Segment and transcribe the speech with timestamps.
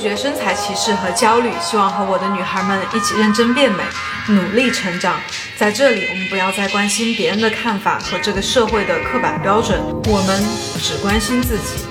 [0.00, 3.84] 绝身材歧视和焦虑，希望和我的女孩们一起认真变美，
[4.28, 5.14] 努力成长。
[5.56, 10.42] 在这里，我们不要再关心别人的看法和这个社会的刻板标准，我们
[10.82, 11.89] 只关心自己。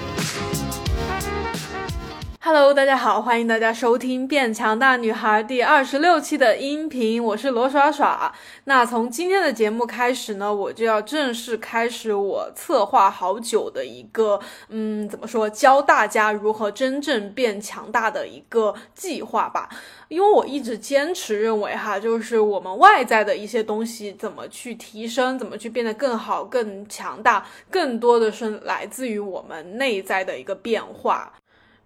[2.73, 8.31] 大家好，欢迎大家收听《变强大女孩》第二十六期的音频，我是罗耍耍。
[8.65, 19.67] 那从今天的节目开始呢，我就要正式开始我策划好久的一个，嗯，怎么说，教大家如何真正变强大的一个计划吧。
[20.07, 31.33] 因为我一直坚持认为，哈，就是我们外在的一些东西怎么去提升，怎么去变得更好、更强大，更多的是来自于我们内在的一个变化。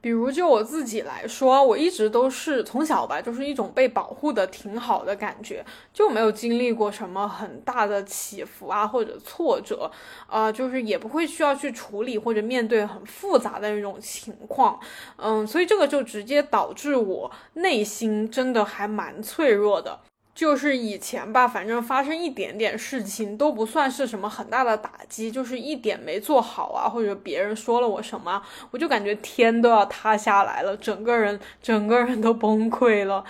[0.04, 9.90] 比如就我自己来说，我一直都是从小吧，就是一种被保护的挺好的感觉，就没有经历过什么很大的起伏啊或者挫折，
[10.28, 14.78] 啊，就是也不会需要去处理或者面对很复杂的那种情况，
[15.16, 20.02] 嗯，所以这个就直接导致我内心真的还蛮脆弱的。
[20.36, 33.24] 就是以前吧，反正发生一点点事情都不算是什么很大的打击，就是一点没做好啊，或者别人说了我什么，我就感觉天都要塌下来了，整个人整个人都崩溃了。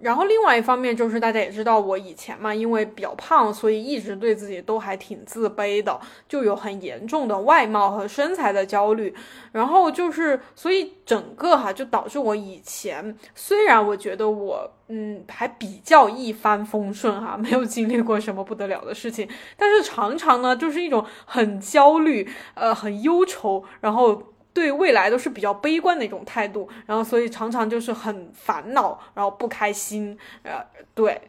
[0.00, 9.12] 然后另外一方面就是大家也知道我以前嘛，因为比较胖，所以一直对自己都还挺自卑的，就有很严重的外貌和身材的焦虑。
[9.52, 24.22] 然后就是所以整个哈就导致我以前虽然我觉得我嗯还比较一帆风顺哈，没有经历过什么不得了的事情，但是常常呢就是一种很焦虑，呃很忧愁，然后。
[24.58, 31.20] 对未来都是比较悲观的一种态度，然后所以常常就是很烦恼，然后不开心，呃，对。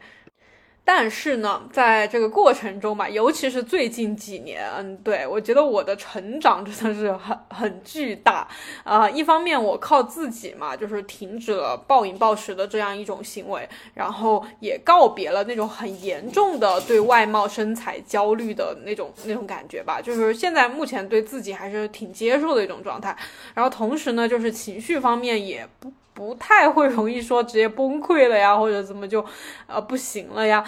[0.83, 8.47] 但是呢，在这个过程中吧，尤其是最近几年，嗯，对我觉得我的成长真的是很很巨大
[8.83, 9.07] 啊。
[9.07, 20.01] 一方面我靠自己嘛，就是停止了暴饮暴食的这样一种行为，然后也告别了那种很严重的对外貌身材焦虑的那种那种感觉吧。
[20.01, 23.15] 就是现在目前对自己还是挺接受的一种状态。
[23.53, 25.93] 然后同时呢，就是情绪方面也不。
[26.19, 29.23] 不太会容易说直接崩溃了呀，或者怎么就，
[29.67, 30.61] 呃不行了呀，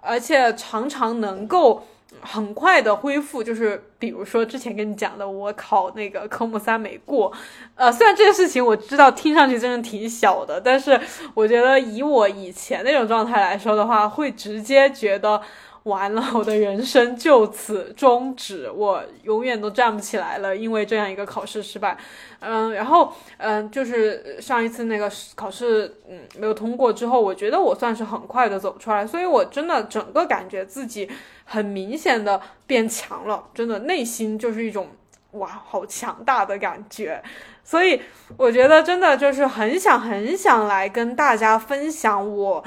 [0.00, 1.86] 而且常常能够
[2.22, 7.30] 很快的恢复，就是比如说之前跟你讲的，我考那个科目三没过，
[7.74, 10.98] 呃虽然这个事情我知道听上去真的挺小的，但是
[11.34, 15.42] 我觉得以我以前那种状态来说的话，会直接觉得。
[15.84, 21.96] 完了，我的人生就此终止， 我永远都站不起来了，因为这样一个考试失败。
[22.40, 31.08] 嗯，然后嗯，就是上一次那个考试，嗯，没有通过之后，我觉得我算是很快的走出来，所以我真的整个感觉自己
[31.44, 34.88] 很明显的变强了，真的内心就是一种
[35.32, 37.22] 哇，好强大的感觉。
[37.62, 38.00] 所以
[38.36, 42.64] 我觉得真的就是很想很想来跟大家分享我。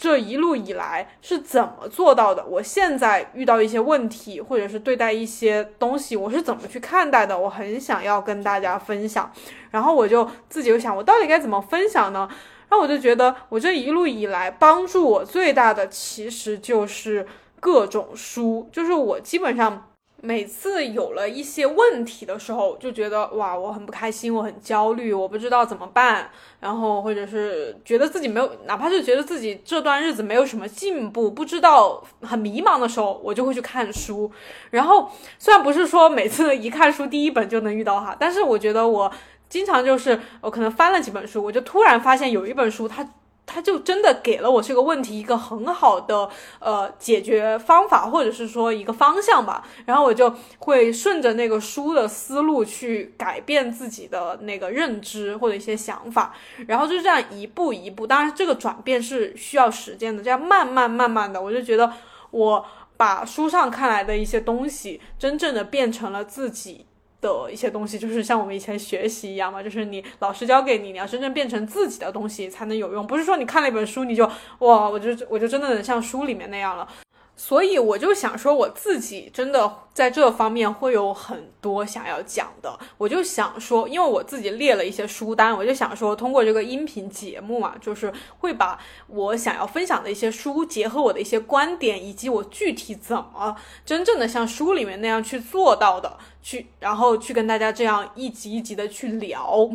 [0.00, 2.42] 这一路以来是怎么做到的？
[2.46, 7.38] 我现在遇到一些问题，或者是对待一些东西，我是怎么去看待的？
[7.38, 9.30] 我很想要跟大家分享。
[9.70, 12.26] 然后我就自己又想，我到底该怎么分享呢？
[12.70, 17.26] 然后我就觉得，我这一路以来帮助我最大的，其实就是
[17.60, 19.89] 各种书，就是我基本上。
[20.22, 34.30] 每次有了一些问题的时候，就觉得哇，我很不开心，我很焦虑，我不知道怎么办，然后或者是觉得自己没有，哪怕是觉得自己这段日子没有什么进步，不知道很迷茫的时候，我就会去看书。
[34.70, 39.10] 然后虽然不是说每次一看书第一本就能遇到哈，但是我觉得我
[39.48, 43.08] 经常就是我可能翻了几本书，我就突然发现有一本书它。
[43.52, 46.28] 他就真的给了我这个问题一个很好的
[46.60, 49.66] 呃解决方法，或者是说一个方向吧。
[49.84, 56.34] 然后我就会顺着那个书的思路去改变自己的那个认知或者一些想法，
[56.68, 58.06] 然后就这样一步一步。
[58.06, 61.92] 当然，这个转变是需要时间的，这样慢慢慢慢的，我就觉得
[62.30, 62.64] 我
[62.96, 66.86] 把书上看来的一些东西，真正的变成了自己。
[67.20, 74.24] 的一些东西，就是像我们以前学习一样嘛，就是你老师教给你，你要真正变成自己的东西才能有用，不是说你看了一本书你就
[74.60, 76.88] 哇，我就我就真的能像书里面那样了。
[77.36, 82.78] 所以我就想说，我自己真的在这方面会有很多想要讲的。
[82.98, 93.56] 我就想说，因为我自己列了一些书单，我就想说，通过这个音频节目嘛，就是会把我想要分享的一些书，结合我的一些观点，以及我具体怎么
[93.86, 99.68] 真正的像书里面那样去做到的，去然后去跟大家这样一集一集的去聊。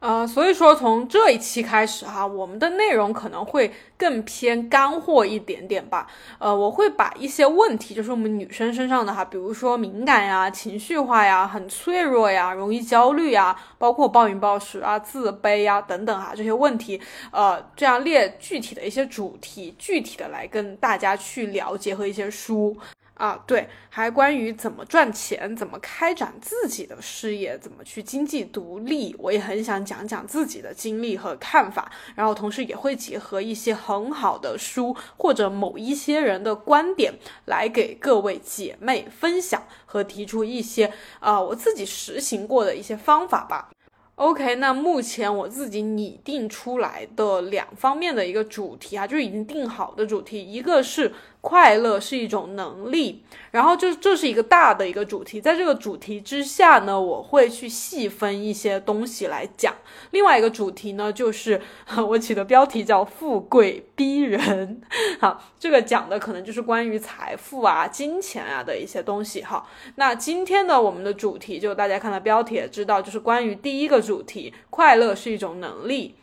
[0.00, 6.08] 呃，所以说从这一期开始哈，我们的内容可能会更偏干货一点点吧。
[6.40, 22.76] 呃，我会把一些问题，就是我们女生身上的哈，比如说敏感呀、情绪化呀、很脆弱呀、容易焦虑呀，包括暴饮暴食啊、自卑呀等等哈这些问题，呃，这样列具体的一些主题，具体的来跟大家去了解和一些书。
[23.14, 37.14] 啊，对，还关于怎么赚钱，怎么开展自己的事业，怎么去经济独立，我也很想讲讲自己的经历和看法，然后同时也会结合一些很好的书或者某一些人的观点，
[37.44, 43.70] 来给各位姐妹分享和提出一些啊我自己实行过的一些方法吧。
[44.16, 51.12] OK，那目前我自己拟定出来的两方面的一个主题啊，就是已经定好的主题，一个是。
[51.42, 59.74] 快乐是一种能力，然后就这是一个大的一个主题，在这个主题之下呢，我会去细分一些东西来讲。
[60.12, 61.60] 另外一个主题呢，就是
[62.08, 64.80] 我起的标题叫“富贵逼人”，
[65.20, 69.42] 好，这个讲的可能就是关于财富啊、金钱啊的一些东西。
[69.42, 69.66] 哈，
[69.96, 76.14] 那今天呢，我们的主题就大家看到标题也知道，就是关于第一个主题，快乐是一种能力。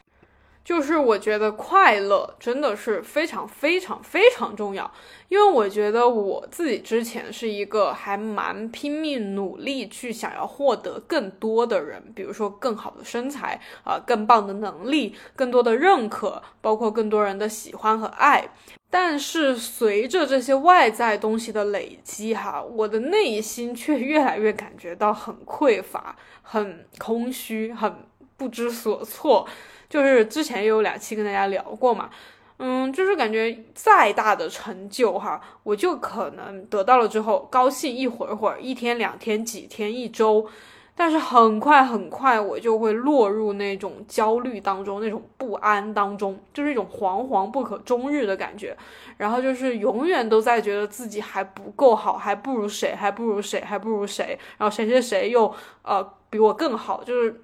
[0.64, 4.92] 就是我觉得快乐真的是非常非常非常重要，
[5.28, 18.50] 因为我觉得我自己之前是一个还蛮拼命努力去想要获得更多的人，比如说更好的身材啊，更棒的能力，更多的认可，包括更多人的喜欢和爱。
[18.92, 27.96] 但是随着这些外在东西的累积，哈，我的内心却越来越感觉到很匮乏、很空虚、很
[28.36, 29.48] 不知所措。
[29.90, 32.12] 就是之前也有两期跟大家聊过嘛，
[32.60, 40.48] 嗯，就是感觉再大的成就哈，我就可能得到了之后高兴一会儿会儿，一天两天几天一周，
[40.94, 48.78] 但是很快很快我就会落入那种焦虑当中，那种不安当中，就是一种惶惶不可终日的感觉，
[49.18, 55.52] 然后就是永远都在觉得自己还不够好，还不如谁，还不如谁，还不如谁，然后谁谁谁又
[55.82, 57.42] 呃比我更好，就是，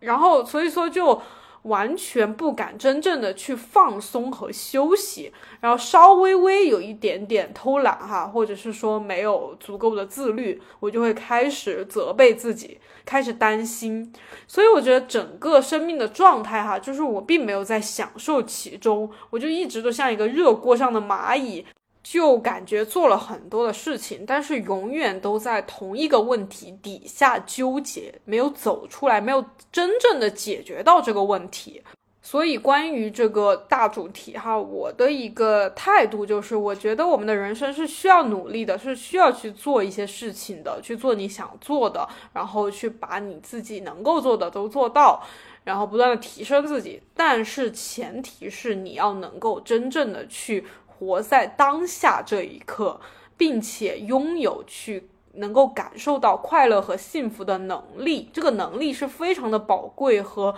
[0.00, 1.22] 然后所以说就。
[1.64, 14.12] 完全不敢真正的去放松和休息，然后稍微微有一点点偷懒哈，或者是说没有足够的自律，我就会开始责备自己，开始担心。
[14.46, 21.64] 所以我觉得整个生命的状态哈，就是我并没有在享受其中，我就一直都像一个热锅上的蚂蚁。
[22.04, 29.42] 就感觉做了很多的事情，但是永远都在同一个问题底下纠结，没有走出来，没有
[29.72, 31.82] 真正的解决到这个问题。
[32.20, 45.22] 所以关于这个大主题哈，我的一个态度就是，我觉得我们的人生是需要努力的，是需要去做一些事情的，去做你想做的，然后去把你自己能够做的都做到，
[45.64, 47.02] 然后不断的提升自己。
[47.14, 50.64] 但是前提是你要能够真正的去。
[50.98, 53.00] 活在当下这一刻，
[53.36, 60.54] 并且拥有去能够感受到快乐和幸福的能力，这个能力是非常的宝贵和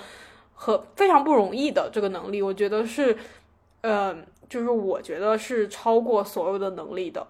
[0.54, 1.90] 和非常不容易的。
[1.92, 3.16] 这个能力，我觉得是，
[3.80, 4.14] 呃，
[4.48, 7.26] 就是我觉得是超过所有的能力的。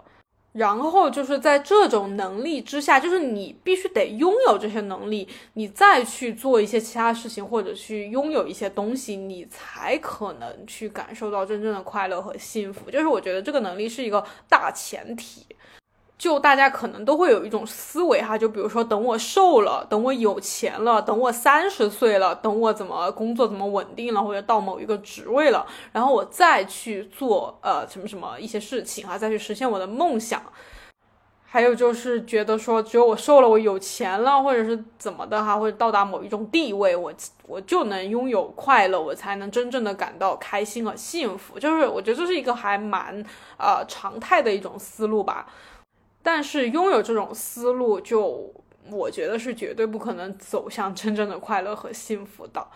[0.57, 12.89] 然后就是在这种能力之下，就是你必须得拥有这些能力，你再去做一些其他事情，或者去拥有一些东西，你才可能去感受到真正的快乐和幸福。
[12.89, 15.45] 就是我觉得这个能力是一个大前提。
[16.17, 30.41] 就大家可能都会有一种思维哈，就比如说等我瘦了，等我有钱了，等我三十岁了，等我怎么工作怎么稳定了，或者到某一个职位了，然后我再去做呃什么什么一些事情哈，再去实现我的梦想。
[31.49, 37.13] 还有就是觉得说，只有我瘦了，我有钱了，或者是怎么的哈，或者到达某一种地位，我
[37.47, 41.57] 我就能拥有快乐，我才能真正的感到开心和幸福。
[41.57, 43.23] 就是我觉得这是一个还蛮
[43.57, 45.47] 呃常态的一种思路吧。
[46.27, 48.53] 但是拥有这种思路，就
[48.91, 52.67] 我觉得是绝对不可能走向真正的快乐和幸福的。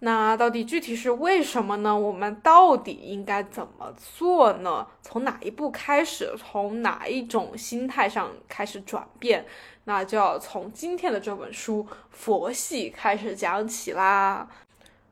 [0.00, 1.98] 那到底具体是为什么呢？
[1.98, 4.86] 我们到底应该怎么做呢？
[5.00, 6.34] 从哪一步开始？
[6.36, 9.46] 从哪一种心态上开始转变？
[9.84, 14.46] 那就要从今天的这本书《佛系》开始讲起啦。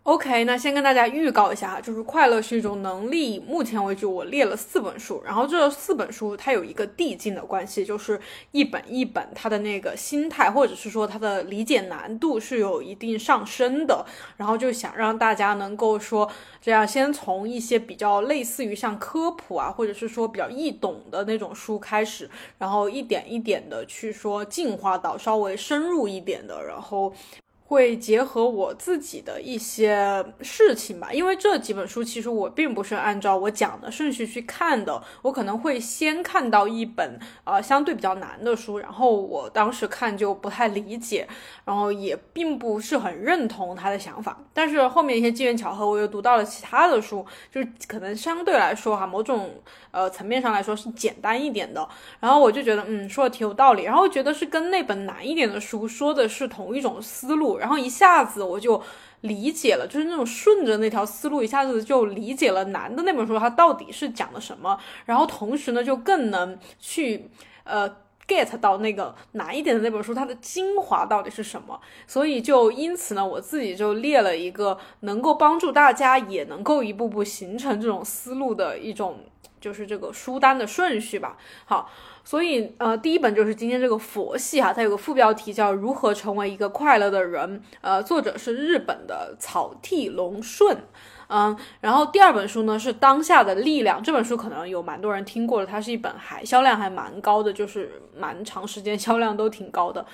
[0.08, 3.38] OK，那先跟大家预告一下哈，就是快乐是一种能力。
[3.40, 8.18] 目前为止，我列了四本书，然后这四本书它有一个递进的关系，就是
[8.50, 14.06] 一本一本它的那个心态，或者是说它的理解难度是有一定上升的。
[14.38, 16.26] 然后就想让大家能够说，
[16.58, 27.12] 这样先从一些比较类似于像科普啊，或者是说比较易懂的那种书开始，然后一点一点的去说进化到稍微深入一点的，然后。
[27.68, 41.28] 会结合我自己的一些事情吧，因为这几本书其实我并不是按照我讲的顺序去看的，我可能会先看到一本呃相对比较难的书，然后我当时看就不太理解，
[41.66, 49.50] 然后也并不是很认同他的想法，但是后面一些机缘巧合，我又读到了其他的书，就是可能相对来说哈，某种
[49.90, 51.86] 呃层面上来说是简单一点的，
[52.18, 57.57] 然后我就觉得嗯说的挺有道理，然后觉得是跟那本难一点的书说的是同一种思路。
[57.58, 58.82] 然后一下子我就
[59.22, 64.78] 理解了，就是那种顺着那条思路，一下子就理解了难的那本书它到底是讲的什么。
[65.04, 67.28] 然后同时呢，就更能去
[67.64, 67.88] 呃
[68.26, 71.80] get 到那个难一点的那本书它的精华到底是什么。
[72.06, 79.18] 所以就因此呢，我自己就列了一个能够帮助大家也能够一步步形成这种思路的一种，
[79.60, 81.36] 就是这个书单的顺序吧。
[81.64, 81.90] 好。
[82.24, 90.76] 所以，呃，第一本就是今天这个佛系哈，它有个副标题叫《如何成为一个快乐的人》，呃，作者是日本的草剃龙顺，
[91.28, 100.04] 嗯，然后第二本书呢是《当下的力量》，这本书可能有蛮多人听过的，它是一本还销量还蛮高的，就是蛮长时间销量都挺高的。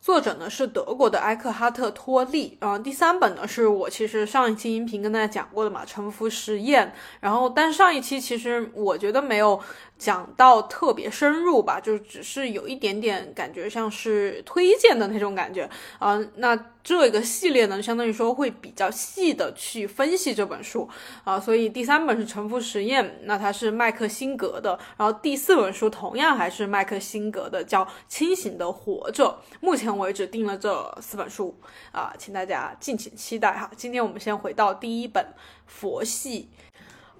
[0.00, 6.86] 作者呢是德国的埃克哈特·托利，嗯，第三本呢是我其实上一期音频跟大家讲过的嘛，《沉浮实验》，
[7.20, 9.60] 然后但上一期其实我觉得没有
[9.98, 16.58] 讲到特别深入吧，就只是有一点点感觉像是推荐的那种感觉，啊，那。
[16.90, 20.88] 这个系列呢，相当于说会比较细的去分析这本书
[21.22, 29.40] 啊，所以第三本是《沉浮实验》，那它是麦克辛格的，然后第四本书同样还是麦克辛格的，叫《清醒的活着》。
[29.60, 31.56] 目前为止定了这四本书
[31.92, 33.70] 啊，请大家敬请期待哈。
[33.76, 35.24] 今天我们先回到第一本
[35.66, 36.48] 《佛系》。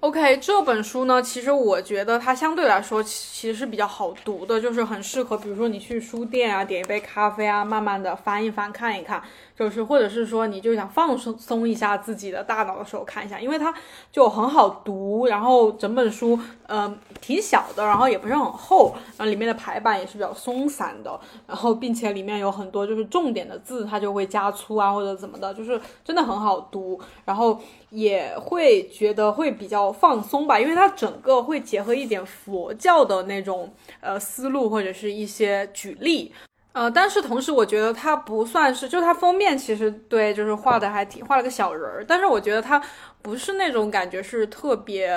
[0.01, 9.21] OK，这本书呢，其实我觉得它相对来说其实是比较好读的，就是很适合，比如说你去书店啊，点一杯咖啡啊，慢慢的翻一翻看一看，
[9.61, 13.71] 就是或者是说你就想放松松一下自己的大脑的时候看一下，因为它
[14.11, 16.91] 就很好读，然后整本书呃
[17.21, 27.59] 挺小的，然后也不是很厚，然后里面的排版也是比较松散的，然后并且里面有很多就是重点的字，它就会加粗啊或者怎么的，就是真的很好读，然后
[27.91, 29.91] 也会觉得会比较。
[29.91, 36.33] 放松吧，因为它整个会结合一点佛教的那种呃思路或者是一些举例，
[36.73, 42.81] 呃，但是同时我觉得它不算是，就它封面其实对，就是画的还挺画了个小人儿，但是我觉得它
[43.21, 45.15] 不是那种感觉是特别。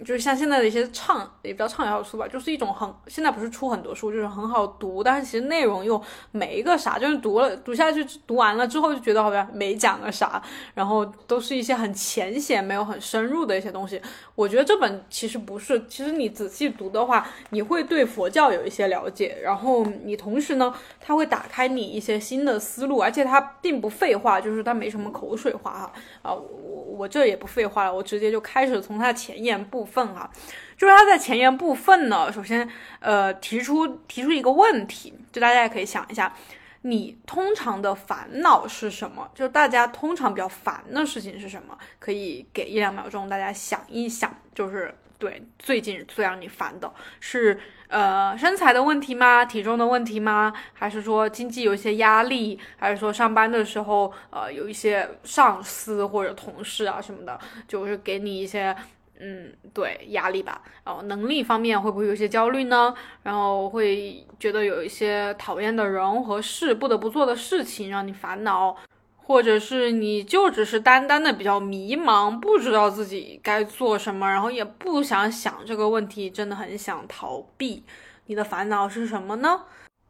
[0.00, 6.00] 就是像现在的一些畅也比较畅销书吧，就是一种很现在不是出很多书，就是很好读，但是其实内容又
[6.32, 10.42] 没一个啥，就是读了读下去读完了之后就觉得好像没讲个啥，
[10.74, 14.02] 然后都是一些很浅显、没有很深入的一些东西。
[14.34, 29.83] 我觉得这本其实不是，其实你仔细读的话，你会对佛教有一些了解，然后你同时呢，它会打开你一些新的思路，而且它并不废话，就是它没什么口水话哈啊，我我这也不废话了，我直接就开始从它的前言部。
[29.84, 30.30] 部分哈，
[30.78, 32.66] 就是他在前言部分呢，首先
[33.00, 36.34] 呃提出提出一个问题，就大家也可以想一下，
[36.82, 39.30] 你通常的烦恼是什么？
[39.34, 41.76] 就大家通常比较烦的事情是什么？
[41.98, 49.44] 可以给一两秒钟，大家想一想，就是对最近最让你烦的是呃身材的问题吗？
[49.44, 50.52] 体重的问题吗？
[50.72, 52.58] 还是说经济有一些压力？
[52.78, 57.38] 还是说上班的时候呃有一些上司或者同事啊什么的，
[57.68, 58.74] 就是给你一些。
[59.20, 60.60] 嗯，对，压力吧。
[60.84, 62.94] 然后能力方面会不会有些焦虑呢？
[63.22, 68.76] 然后会觉得有一些讨厌的人和事，不得不做的事情让你烦恼，
[69.16, 77.84] 或者是你就只是单单的比较迷茫，不知道自己该做什么，然后也不想想这个问题，真的很想逃避。
[78.26, 79.62] 你的烦恼是什么呢？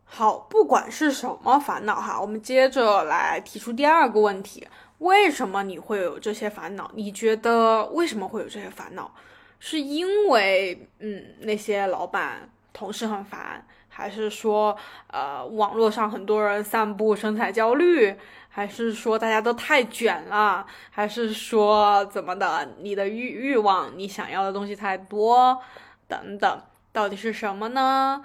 [0.05, 4.67] 好，不管是什么烦恼哈，我们接着来提出第二个问题。
[4.99, 6.91] 为什么你会有这些烦恼？
[6.95, 9.13] 你觉得为什么会有这些烦恼？
[9.59, 14.77] 是因为嗯那些老板同事很烦，还是说
[15.09, 18.15] 呃网络上很多人散布身材焦虑，
[18.49, 22.75] 还是说大家都太卷了，还是说怎么的？
[22.81, 25.61] 你的欲欲望，你想要的东西太多，
[26.07, 28.25] 等等，到底是什么呢？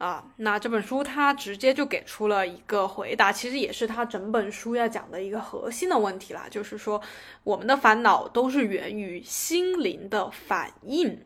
[0.00, 6.98] 啊，那这本书它直接就给出了一个回答，其实也是它整本书要讲的一个核心的问题啦，就是说
[7.44, 11.20] 我们的烦恼都是源于心灵的反应，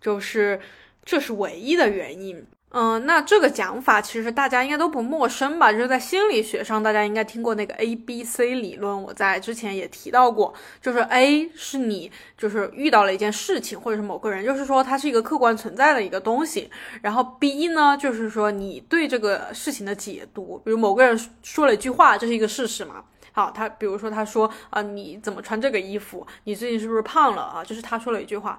[0.00, 0.58] 就是
[1.04, 2.46] 这是唯一的原因。
[2.70, 5.72] 嗯，那这个讲法其实大家应该都不陌生吧？
[5.72, 9.02] 就是在心理学上，大家应该听过那个 A B C 理论。
[9.02, 16.70] 我在之前也提到过，就是 A 是你就是遇到了一件事情或者是某个人，就是说它是一个客观存在的一个东西。
[17.00, 23.02] 然后 B 呢，就是说你对这个事情的解读，比如某个人说了一句话，这是一个事实嘛？
[23.32, 26.26] 好，他比如说他说啊，你怎么穿这个衣服？
[26.44, 27.64] 你最近是不是胖了啊？
[27.64, 28.58] 就是他说了一句话。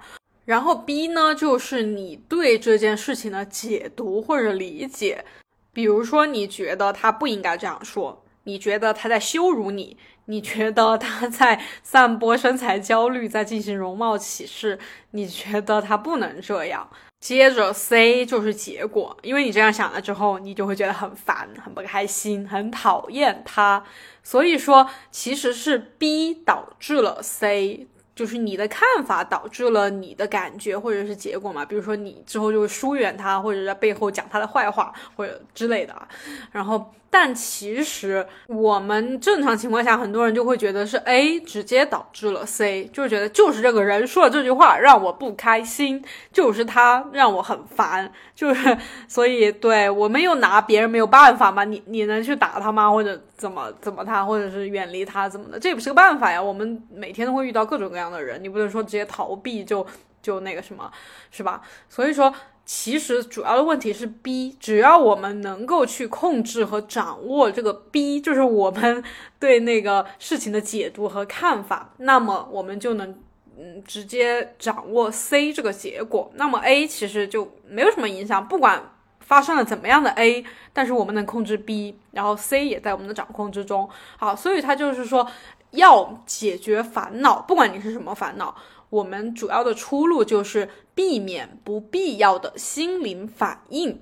[0.50, 5.24] 然后 B 呢，就是你对这件事情的解读或者理解。
[5.72, 14.80] 比如说，你觉得他不应该这样说，你觉得他在羞辱你，你觉得他在散播身材焦虑，在进行容貌歧视，
[15.12, 16.90] 你觉得他不能这样。
[17.20, 23.84] 接着 C 就是结果，因为你这样想了之后，你就会觉得很烦、很不开心、很讨厌他。
[24.24, 27.86] 所以说，其实是 B 导致了 C。
[28.20, 36.06] 就是你的看法导致了你的感觉或者是结果嘛，比如说你之后就会疏远他，或者在背后讲他的坏话或者之类的啊，
[36.52, 36.94] 然后。
[37.10, 52.92] 但其实我们正常情况下，很多人就会觉得是 A 直接导致了 C，就是觉得就是这个人说了这句话让我不开心，就是他让我很烦，就是所以对我们又拿别人没有办法嘛，你你能去打他吗？
[52.92, 55.60] 或者怎么怎么他，或者是远离他怎么的？
[55.60, 56.42] 这也不是个办法呀。
[56.42, 59.86] 我们每天都会遇到各种各样的人，你不能说直接逃避就
[60.22, 60.92] 就那个什么，
[61.32, 61.62] 是吧？
[61.90, 62.34] 所以说。
[62.72, 69.04] 其实主要的问题是 B，只要我们能够去控制和掌握这个 B，就是我们
[69.40, 73.18] 对那个事情的解读和看法，那么我们就能
[73.58, 76.32] 嗯直接掌握 C 这个结果。
[76.36, 78.80] 那么 A 其实就没有什么影响，不管
[79.20, 83.90] 发生了怎么样的 A，但是我们能控制 B，然后 C 也在我们的掌控之中。
[84.16, 85.28] 好，所以它就是说
[85.72, 88.56] 要解决烦恼，不管你是什么烦恼。
[88.90, 94.02] 我们主要的出路就是避免不必要的心灵反应。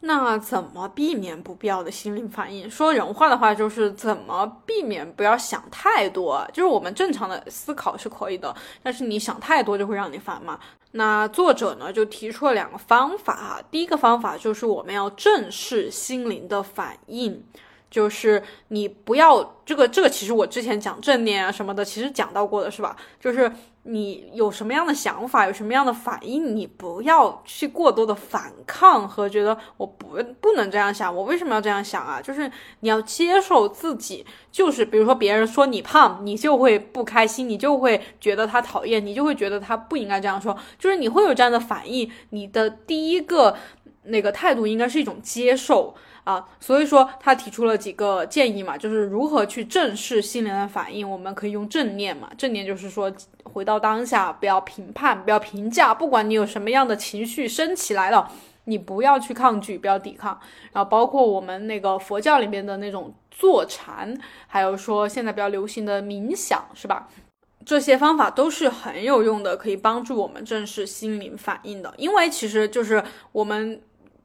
[0.00, 2.68] 那怎么避免不必要的心灵反应？
[2.70, 6.46] 说人话的话，就是怎么避免不要想太多。
[6.52, 10.60] 就是我们正常的思考是可以的，但是你想太多就会让你烦嘛。
[10.92, 13.62] 那作者呢就提出了两个方法哈。
[13.70, 17.42] 第一个方法就是我们要正视心灵的反应。
[17.90, 22.96] 就是你不要这个这个，其实我之前讲正念啊什么的，其实讲到过的是吧？
[23.20, 23.50] 就是
[23.86, 32.20] 你有什么样的想法，有什么样的反应，你不要去过多的反抗和觉得我不不能这样想，我为什么要这样想啊？
[32.20, 32.50] 就是
[32.80, 42.10] 你要接受自己，就是比如说别人说你胖，你就会不开心，你就会觉得他讨厌，你就会觉得他不应该这样说，就是你会有这样的反应。
[42.30, 43.56] 你的第一个
[44.04, 45.94] 那个态度应该是一种接受。
[46.24, 51.08] 啊，所以说他提出了几个建议嘛，就是如何去正视心灵的反应。
[51.08, 58.32] 我们可以用正念嘛，正念就是说回到当下，不要评判，不要评价，不管你有什么样的情绪升起来了，
[58.64, 60.40] 你不要去抗拒，不要抵抗。
[60.72, 67.06] 然后包括我们那个佛教里面的那种坐禅，还有说现在比较流行的冥想，是吧？
[67.66, 71.92] 这些方法都是很有用的，可以帮助我们正视心灵反应的。
[71.98, 73.78] 因为其实就是我们。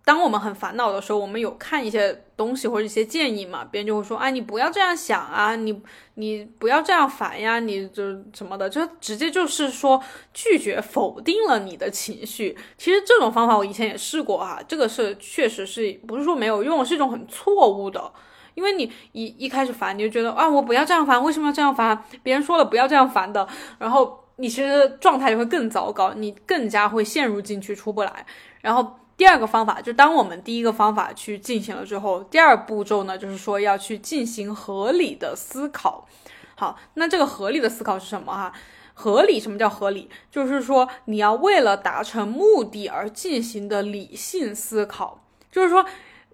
[0.10, 3.64] 当我们很烦恼的时候，我们有看一些东西或者一些建议嘛？
[3.64, 5.84] 别人就会说：“哎，你不要这样想啊，你
[6.16, 10.02] 你不要这样烦呀，你就什么的，就直接就是说
[10.34, 18.12] 拒绝否定了你的情绪。”其实这种方法我以前也试过哈，这个是确实是不是说没有用，是一种很错误的。
[18.56, 22.04] 因为你一一开始烦，你就觉得啊，我不要这样烦，为什么要这样烦？
[22.24, 28.26] 别人说了不要这样烦的，然后你其实状态就会更糟糕，你更加会陷入进去出不来，
[28.62, 28.96] 然后。
[29.20, 36.08] 第二个方法，就当我们第一个方法去进行了之后，第二步骤呢，就是说要去进行合理的思考。
[36.56, 38.54] 好，那这个合理的思考是什么哈？
[38.94, 40.10] 合理，什么叫合理？
[40.32, 45.86] 就是说你要为了达成目的而进行的理性思考，就是说。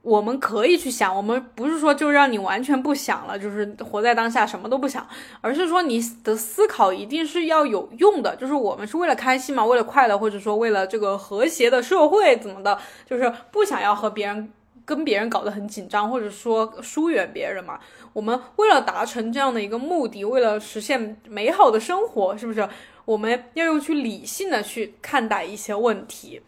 [0.06, 5.06] 我们可以去想，我们不是说就让你完全不想了，就是活在当下什么都不想，
[5.42, 12.78] 而是说你的思考一定是要有用的，就是我们是为了开心嘛，为了快乐，或者说为了这个和谐的社会怎么的，
[13.10, 14.52] 就是不想要和别人
[14.86, 17.80] 跟别人搞得很紧张，或者说疏远别人嘛。
[18.14, 22.70] 我们为了达成这样的一个目的，为了实现美好的生活，是不是？
[23.06, 26.42] 我们要用去理性的去看待一些问题。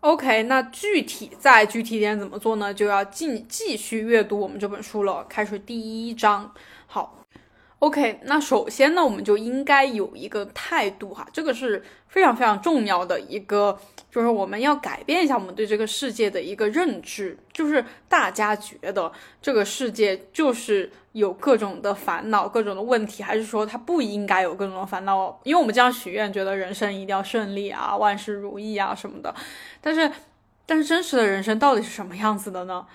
[0.00, 2.72] OK，那具体在具体点怎么做呢？
[2.72, 5.24] 就要继继续阅读我们这本书了。
[5.28, 6.54] 开始第一章，
[6.86, 7.16] 好。
[7.80, 13.78] OK，那首先呢，我们就应该有一个态度哈，这个是非常非常重要的一个，
[14.10, 25.38] 就是我们要改变一下我们对这个世界的一个认知，就是大家觉得这个世界就是有各种的烦恼、各种的问题，还是说他不应该有各种的烦恼？
[25.42, 29.34] 因为我们这样许愿，觉得人生一定要顺利啊，万事如意啊什么的，
[29.80, 30.10] 但是，
[30.64, 32.86] 但是真实的人生到底是什么样子的呢？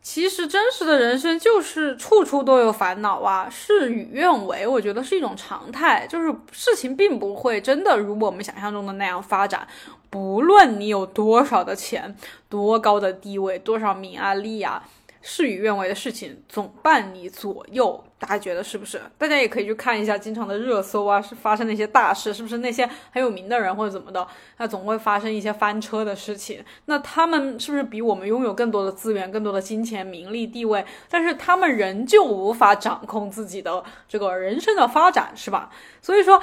[0.00, 6.06] 其实真实的人生就是处处都有烦恼啊，事与愿违，我觉得是一种常态。
[6.06, 9.66] 就是事情并不会真的如我们想象中的那样发展，
[10.10, 12.14] 不论你有多少的钱、
[12.50, 14.84] 多高的地位、多少名啊利啊，
[15.26, 19.00] 事与愿违的事情总伴你左右，大家觉得是不是？
[19.16, 24.26] 大家也可以去看一下经常的热搜啊，是发生那些大事，是不是那些很有名的人或者怎么的，
[24.58, 26.62] 那总会发生一些翻车的事情。
[26.84, 30.84] 那他们是不是比我们拥有更多的资源、更多的金钱、名利、地位？
[31.08, 35.70] 但是他们仍旧无法掌控自己的这个人生的发展，是吧？
[36.02, 36.38] 所以说，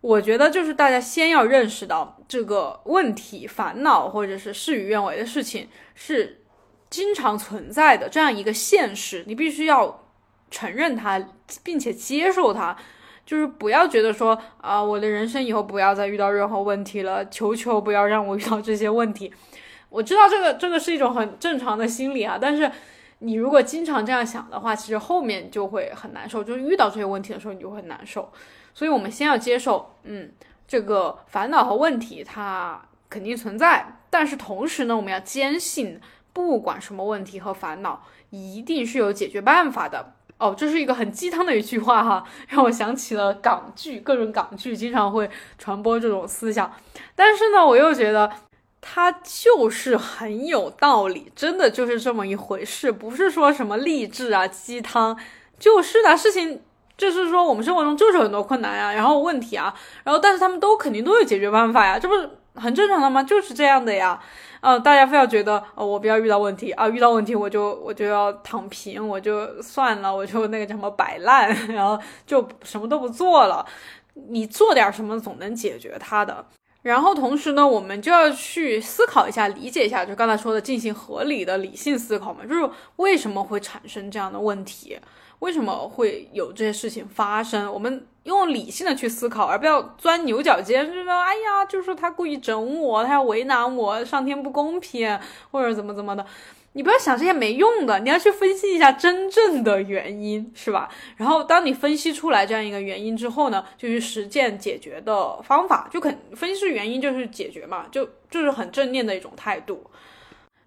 [0.00, 6.38] 我觉得就是大家先要认识到这个问题、烦恼或者是事与愿违的事情是。
[6.92, 10.04] 经常存在的这样一个现实，你必须要
[10.50, 11.26] 承认它，
[11.64, 12.76] 并且接受它，
[13.24, 19.32] 就是不要觉得说啊，我的人生以后不要再遇到任何问题了，求求不要让我遇到这些问题。
[19.88, 22.70] 我知道这个这个是一种很正常的心理啊，但是
[23.20, 28.30] 你如果经常这样想的话，其实后面就会很难受，就是遇到这些问题的时候你就会难受。
[28.74, 30.30] 所以我们先要接受，嗯，
[30.68, 35.98] 这个烦恼和问题它肯定存在，但是同时呢，我们要坚信。
[36.32, 40.54] 不管什么问题和烦恼，一定是有解决办法的哦。
[40.56, 46.72] 这是一个很鸡汤的一句话哈，让我想起了港剧，各种港剧经常会传播这种思想。
[47.14, 48.32] 但是呢，我又觉得
[48.80, 55.16] 它就是很有道理，真的就是这么一回事，不是说什么励志啊、鸡汤，
[55.58, 56.62] 就是的事情，
[56.96, 63.22] 就是说我们生活中就是很多困难呀，然后问题啊，然后但是他们都肯定都有解决办法呀，这不是很正常的吗？
[63.22, 64.18] 就是这样的呀。
[64.62, 73.66] 嗯，大家非要觉得，哦，我不要遇到问题啊，遇到问题我就我就要躺平，我就算了，我就那个什么摆烂，然后就什么都不做了。
[74.28, 76.46] 你做点什么总能解决它的。
[76.82, 84.98] 然后同时呢，我们就要去思考一下，理解一下，就刚才说的进行合理的理性思考嘛，就是为什么会产生这样的问题。
[85.40, 87.72] 为什么会有这些事情发生？
[87.72, 95.18] 我们用理性的去思考，而不要钻牛角尖，就说哎呀，就是他故意整我，他要为难我，上天不公平，
[95.50, 96.24] 或者怎么怎么的。
[96.74, 100.88] 你不要想这些没用的，你要去分析一下真正的原因，是吧？
[101.16, 109.84] 然后当你分析出来这样一个原因之后呢，就去实践解决的方法，就肯分析原因就是解决嘛，就就是很正面的一种态度。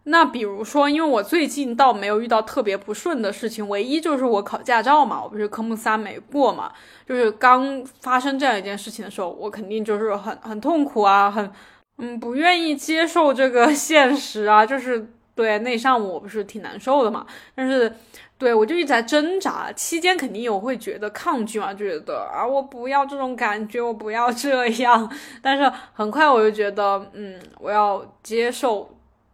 [0.08, 6.72] 那比如说，因为我最近倒没有遇到特别不顺的事情，唯一就是我考驾照嘛，我不是科目三没过嘛，
[7.08, 11.52] 就是刚发生这样一件事情的时候，我肯定就是很很痛苦啊，很
[11.98, 17.92] 嗯不愿意接受这个 现实啊，就是对那上午我不是挺难受的嘛，但是
[18.38, 28.88] 对我就一直在挣扎，期间肯定有会觉得抗拒嘛，就觉得啊我不要这种感觉，我不要这样， 但是很快我就觉得嗯我要接受。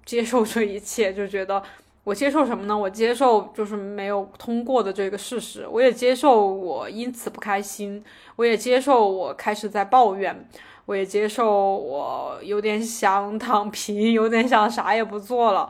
[0.05, 1.61] 接受这一切， 就觉得
[2.03, 2.77] 我接受什么呢？
[2.77, 8.03] 我接受就是没有通过的这个事实，我也接受我因此不开心，
[8.35, 10.47] 我也接受我开始在抱怨，
[10.85, 15.69] 我也接受我有点想躺平，有点想啥也不做了。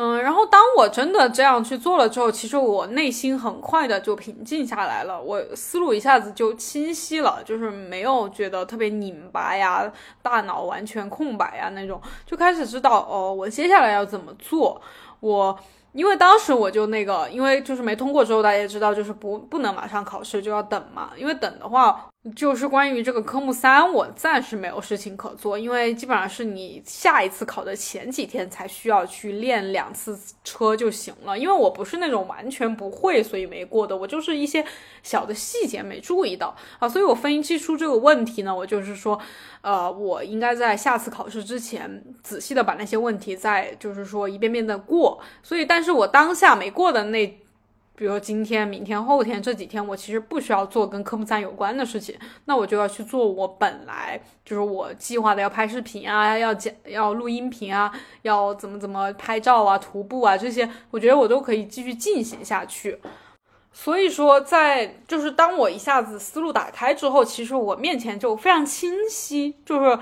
[0.00, 14.80] 嗯，然后当我真的这样去做了之后，其实我内心很快的就平静下来了，我思路一下子就清晰了，就是没有觉得特别拧巴呀，大脑完全空白呀那种，就开始知道哦，我接下来要怎么做。
[15.18, 15.58] 我
[15.90, 22.08] 因为当时我就那个，因为就是没通过之后，大家也知道，就是不不能马上考试，就要等嘛，因为等的话。
[22.34, 31.38] 就是关于这个科目三，我暂时没有事情可做，因为基本上是你下一次考的前几天才需要去练两次车就行了。
[31.38, 34.64] 因为我不是那种完全不会，所以没过的，我就是一些
[35.02, 39.18] 小的细节没注意到啊，所以我分析出这个问题呢，我就是说，
[39.60, 45.20] 呃，我应该在下次考试之前仔细的把那些问题再就是说一遍遍的过。
[45.42, 47.38] 所以，但是我当下没过的那。
[47.98, 63.00] 比如今天、明天、后天这几天，我其实不需要做跟科目三有关的事情，那我就要去做我本来就是我计划的要拍视频啊，要剪、要录音频啊，要怎么怎么拍照啊、徒步啊这些，我觉得我都可以继续进行下去。
[63.72, 69.98] 所以说，在就是当我一下子思路打开之后，其实我面前就非常清晰，就是。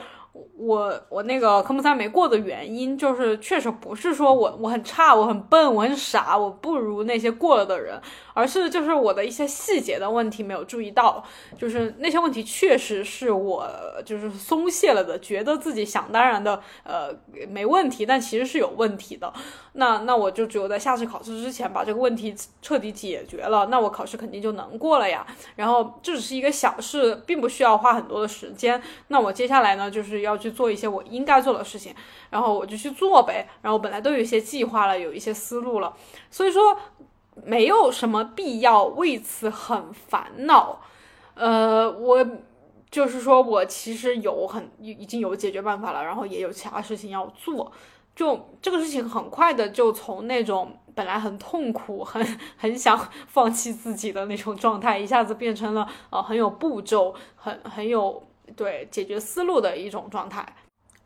[0.56, 8.00] 我我那个科目三没过的原因，就是确实不是说我我很差，我很笨，我很傻，我不如那些过了的人，
[8.36, 11.24] 而是就是我的一些细节的问题没有注意到，
[11.58, 13.66] 就是那些问题确实是我
[14.04, 17.08] 就是松懈了的，觉得自己想当然的呃
[17.48, 19.32] 没问题，但其实是有问题的。
[19.72, 25.26] 那那我就只有在下次考试之前把这个问题彻底解决了，那我考试肯定就能过了呀。
[25.54, 28.82] 然后这只是一个小事，并不需要花很多的时间。
[29.08, 31.94] 那我接下来呢，就是要去做一些我应该做的事情，
[32.28, 33.48] 然后我就去做呗。
[33.62, 35.94] 然后本来都有一些计划了，有一些思路了，
[36.30, 36.78] 所以说
[37.44, 40.80] 没有什么必要为此很烦恼。
[41.34, 42.26] 呃，我
[42.90, 47.70] 就是说我其实有很已经有解决办法了，然后也有其他事情要做。
[48.14, 58.22] 就这个事情很快的就从那种本来很痛苦、很 很想放弃自己的那种状态，一下子变成了呃很有步骤、很很有
[58.56, 60.46] 对解决思路的一种状态。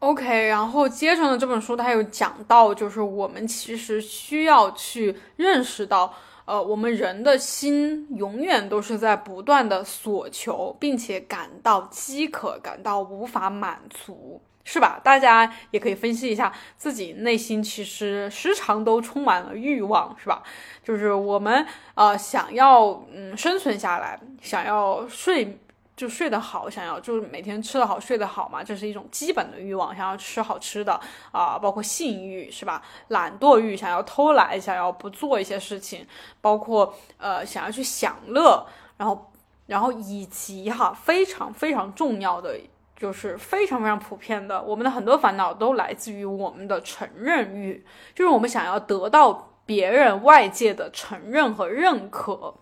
[0.01, 6.15] OK，然后接着呢，这本书它有讲到，就是我们其实需要去认识到，
[6.47, 14.99] 呃，我们人的心永远都是在不断的索求，并且感到饥渴，感到无法满足，是吧？
[15.05, 20.43] 大家也可以分析一下自己内心，其实时常都充满了欲望，是吧？
[20.83, 25.59] 就是我们呃想要嗯生存下来，想要睡。
[26.01, 29.95] 就睡得好，想要就是每天吃得好，睡得好嘛，这是一种基本的欲望。
[29.95, 30.99] 想要吃好吃的
[31.31, 32.83] 啊，包括性欲是吧？
[33.09, 36.07] 懒惰欲，想要偷懒，想要不做一些事情，
[36.41, 39.31] 包括呃想要去享乐，然后
[39.67, 42.59] 然后以及哈非常非常重要的
[42.97, 47.85] 就是非常非常普遍的，我们的很多烦恼都来自于我们的承认欲，
[48.15, 52.55] 就是我们想要得到别人外界的承认和认可。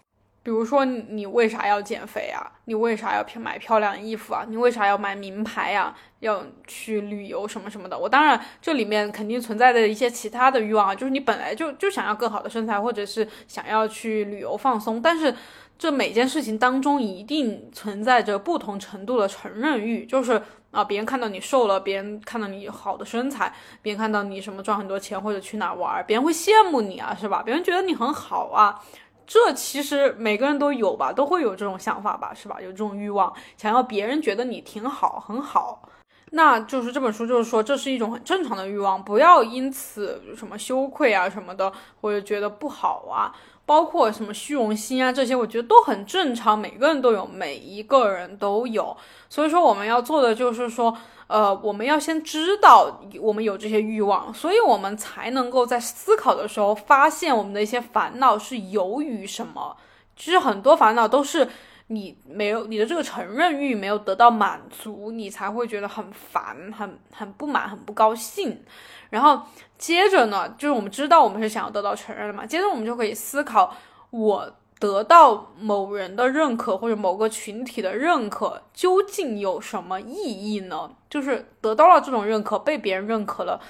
[0.48, 2.40] 比如说，你为啥要减肥啊？
[2.64, 4.46] 你为啥要买漂亮衣服啊？
[4.48, 5.94] 你为啥要买名牌呀？
[6.20, 7.98] 要去旅游什么什么的？
[7.98, 15.02] 我当然，这里面肯定存在的一些其他的欲望啊，就是你本来就就想要更好的身材，或者是想要去旅游放松。
[15.02, 15.34] 但是，
[15.78, 27.42] 这每件事情当中一定存在着不同程度的承认欲，就是啊，别人看到你瘦了，别人看到你好的身材，别人看到你什么赚很多钱或者去哪玩，别人会羡慕你啊，是吧？
[27.44, 28.80] 别人觉得你很好啊。
[29.28, 32.56] 这其实每个人都有吧，都会有这种想法吧，是吧？
[32.62, 35.82] 有这种欲望，想要别人觉得你挺好，很好。
[36.30, 43.34] 那就是这本书就是说，这是一种很正常的欲望，不要因此什么羞愧啊什么的，或者觉得不好啊。
[43.66, 48.96] 包括什么虚荣心啊，这些我觉得都很正常，每个人都有，每一个人都有。
[49.28, 50.96] 所以说，我们要做的就是说。
[51.28, 59.76] 呃，我们要先知道我们有这些欲望，所以我们才能够在思考的时候发现我们的一些烦恼是由于什么。
[60.16, 61.46] 其实很多烦恼都是
[61.88, 68.64] 你没有你的这个承认欲没有得到满足，你才会觉得很烦、很很不满、很不高兴。
[69.10, 69.42] 然后
[69.76, 73.76] 接着呢，就是我们知道我们是想要得到承认的嘛，接着我们就可以思考
[74.10, 74.50] 我。
[74.78, 80.90] 得到某人的认可或者某个群体的认可，究竟有什么意义呢？
[81.10, 83.60] 就是得到了这种认可，被别人认可了，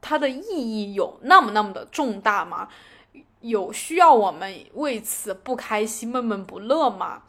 [0.00, 2.68] 它的意义有那么那么的重大吗？
[3.40, 7.22] 有需要我们为此不开心、闷闷不乐吗？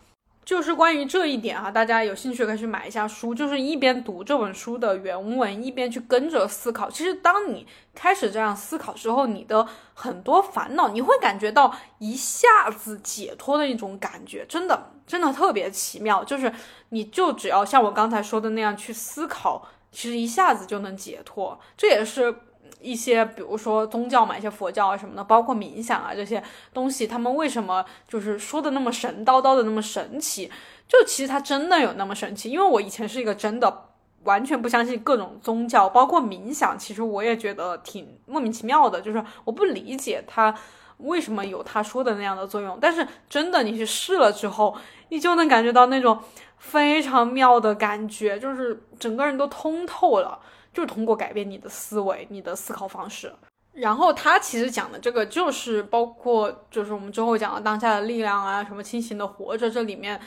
[0.45, 6.89] 就是关于这一点哈，大家有兴趣可以去买一下书，就是一边读这本书的原文，一边去跟着思考。
[6.89, 16.23] 其实当你开始这样思考之后，你的很多烦恼，你会感觉到一下子解脱的一种感觉，真的真的特别奇妙。
[16.23, 16.51] 就是
[16.89, 21.59] 你就只要像我刚才说的那样去思考，其实一下子就能解脱。
[21.77, 22.35] 这也是。
[22.83, 26.43] 一些比如说宗教嘛，一些佛教啊什么的，包括冥想啊这些
[26.73, 30.51] 东西，他们为什么就是说的那么神叨叨的那么神奇？
[30.87, 32.51] 就其实它真的有那么神奇？
[32.51, 33.85] 因为我以前是一个真的
[34.25, 40.53] 完全不相信各种宗教，包括冥想，其实我也觉得挺莫名其妙的，就是我不理解它
[40.97, 42.77] 为什么有他说的那样的作用。
[42.81, 44.75] 但是真的你去试了之后，
[45.09, 46.19] 你就能感觉到那种
[46.57, 50.39] 非常妙的感觉，就是整个人都通透了。
[50.73, 53.31] 就是通过改变你的思维，你的思考方式。
[53.73, 60.19] 然后他其实讲的这个，就是包括就是我们之后讲的当下的力量啊，什么清醒的活着，这里面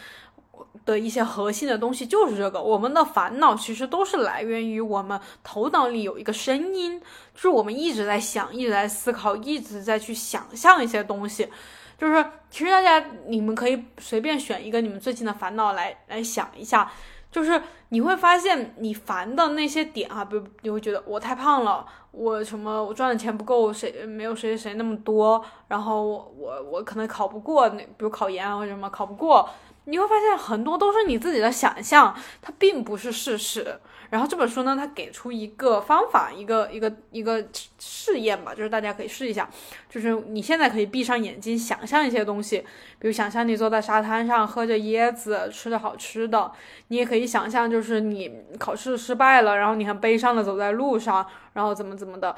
[0.85, 2.61] 的一些核心的东西就是这个。
[2.61, 7.01] 我们的烦恼其实都是来源于我们头脑里有一个声音，
[7.35, 11.49] 就是我们一直在想，一直在思考，一直在去想象一些东西。
[11.97, 16.91] 就是其实大家你们可以随便选一个你们最近的烦恼来来想一下。
[17.37, 29.47] 就是你会发现你烦的那些点啊，比如你会觉得我太胖了，我什么我赚的钱不够，谁没有谁谁那么多，然后我我我可能考不过那，比如考研啊或者什么考不过，
[29.85, 33.79] 你会发现很多都是你自己的想象，它并不是事实。
[34.11, 37.45] 然后这本书呢，它给出一个方法，一个一个一个
[37.79, 39.49] 试验吧，就是大家可以试一下，
[39.89, 42.59] 就是你现在可以闭上眼睛，想象一些东西，
[42.99, 46.51] 比如想象你坐在沙滩上喝着椰子，吃着好吃的，
[46.89, 52.35] 你也可以想象就是你考试失败了，然后你很悲伤的走在路上，然后怎么怎么的，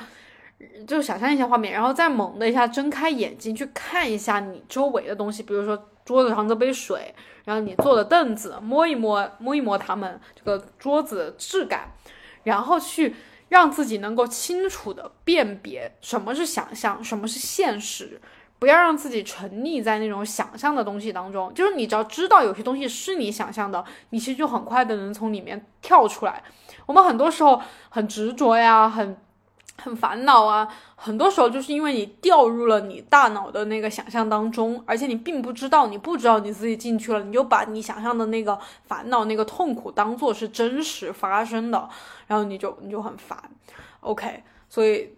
[0.87, 7.14] 就想象一些画面，然后再猛的一下睁开眼睛去看一下你周围的东西，比如说桌子上这杯水。
[7.44, 11.92] 然后你坐的凳子，摸一摸，摸一摸它们这个桌子质感，
[12.42, 13.16] 然后去
[13.49, 18.21] 让自己能够清楚的辨别什么是想象，什么是现实，
[18.59, 21.51] 不要让自己沉溺在那种想象的东西当中。
[21.55, 26.42] 就是你只要知道有些东西是你想象的，你其实就很快的能从里面跳出来。
[26.85, 29.16] 我们很多时候很执着呀，很
[29.81, 41.88] 很烦恼啊，很多时候就是因为你掉入了你大脑的那个想象当中，而且你并不知道，你不知道你自己进去了，你就把你想象的那个烦恼、那个痛苦当做是真实发生的，
[42.27, 43.38] 然后你就你就很烦。
[44.01, 45.11] OK，所以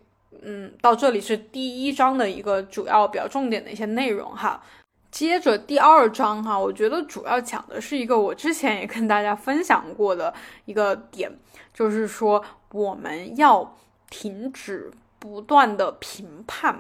[0.43, 4.63] 嗯，到这里是第一章的一个主要比较重点的一些内容哈。
[5.11, 10.35] 接着第二章哈，我觉得主要讲的是一个我之前也跟大家分享过的
[10.67, 11.33] 一个点，
[11.73, 13.75] 就是说我们要。
[14.11, 16.77] 停止不断的评判，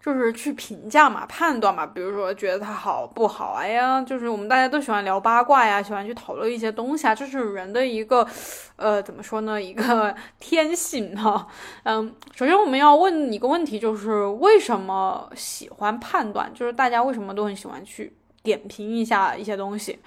[0.00, 1.86] 就是去评价嘛、判断嘛。
[1.86, 3.54] 比如说，觉得他好不好？
[3.54, 8.26] 哎呀，就是我们大家都喜欢聊八卦呀，喜欢去讨论一些东西啊，这是人的一个，
[8.76, 9.60] 呃，怎么说呢？
[9.62, 11.46] 一个 天性哈。
[11.84, 16.52] 嗯，首先我们要问一个问题，就是为什么喜欢判断？
[16.52, 19.98] 就是大家为什么都很喜欢去点评一下一些东西？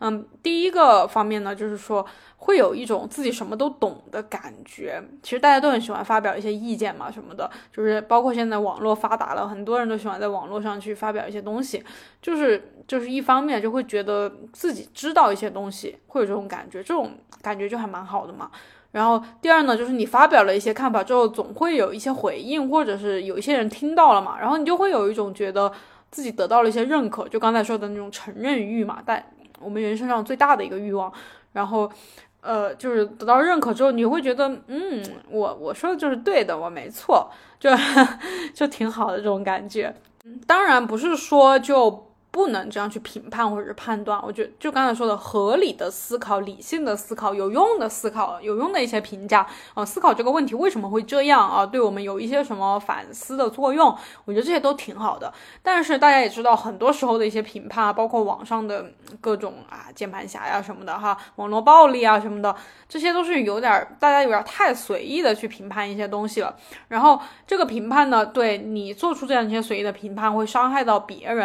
[0.00, 2.04] 嗯，第一个方面呢，就是说。
[2.36, 5.02] 会有一种自己什么都懂的感觉。
[5.22, 11.82] 其实大家都很喜欢发表一些意见嘛，什么的，就是包括现在网络发达了，很多人都喜欢在网络上去发表一些东西。
[12.20, 18.50] 就是就是一方面就会觉得自己知道一些东西，会有这种感觉，这种感觉就还蛮好的嘛。
[18.92, 25.72] 然后第二呢，就是你发表了一些看法之后，总会有一些回应，或者是有一些人听到了嘛，然后你就会有一种觉得
[26.14, 29.20] 自己得到了一些认可，就刚才说的那种承认欲嘛，但
[29.58, 31.12] 我们人生上最大的一个欲望，
[31.52, 31.90] 然后。
[32.46, 37.26] 呃，就是得到认可之后，你会觉得，嗯，我我说的就是对的，我没错，
[37.58, 37.70] 就
[38.52, 39.94] 就挺好的这种感觉。
[40.46, 42.13] 当然不是说就。
[42.34, 55.32] 不能这样去评判或者是判断，我觉得就刚才说的合理的思考、理性的思考、有用的思考、有用的一些评价啊，思考这个问题为什么会这样啊，对我们有一些什么反思的作用，我觉得这些都挺好的。
[55.62, 58.84] 但是大家也知道，很多时候的一些评判，包括网上的
[59.20, 62.52] 各种啊键盘侠呀什么的哈，网络暴力啊什么的，
[62.88, 66.56] 这些都是有点大家有点太随意的去评判一些东西了。
[66.88, 71.44] 然后这个评判呢，对你做出这样一些随意的评判，会伤害到别人。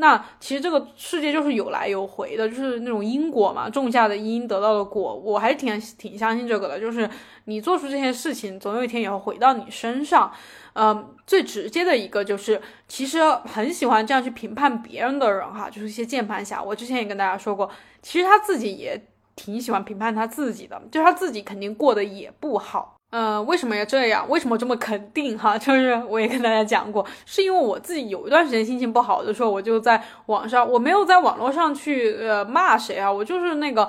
[0.00, 6.80] 那其实这个世界就是有来有回的，就是那种因果嘛，种下的因得到的果，我还是挺挺相信这个的。
[6.80, 7.08] 就是
[7.44, 10.32] 你做出这些事情，总有一天也会回到你身上。
[10.72, 16.62] 嗯，最直接的一个就是，其实很喜欢这样去评判别人的人哈，就是一些键盘侠。
[16.62, 17.68] 我之前也跟大家说过，
[18.00, 19.00] 其实他自己也
[19.34, 22.96] 挺喜欢评判他自己的，就他自己肯定过得也不好。
[23.10, 24.24] 呃，为什么要这样？
[24.28, 25.36] 为什么这么肯定？
[25.36, 33.88] 哈， 就是我也跟大家讲过，是因为我自己有一段时间心情不好的时候，我就在网上，我没有在网络上去呃骂谁啊，我就是那个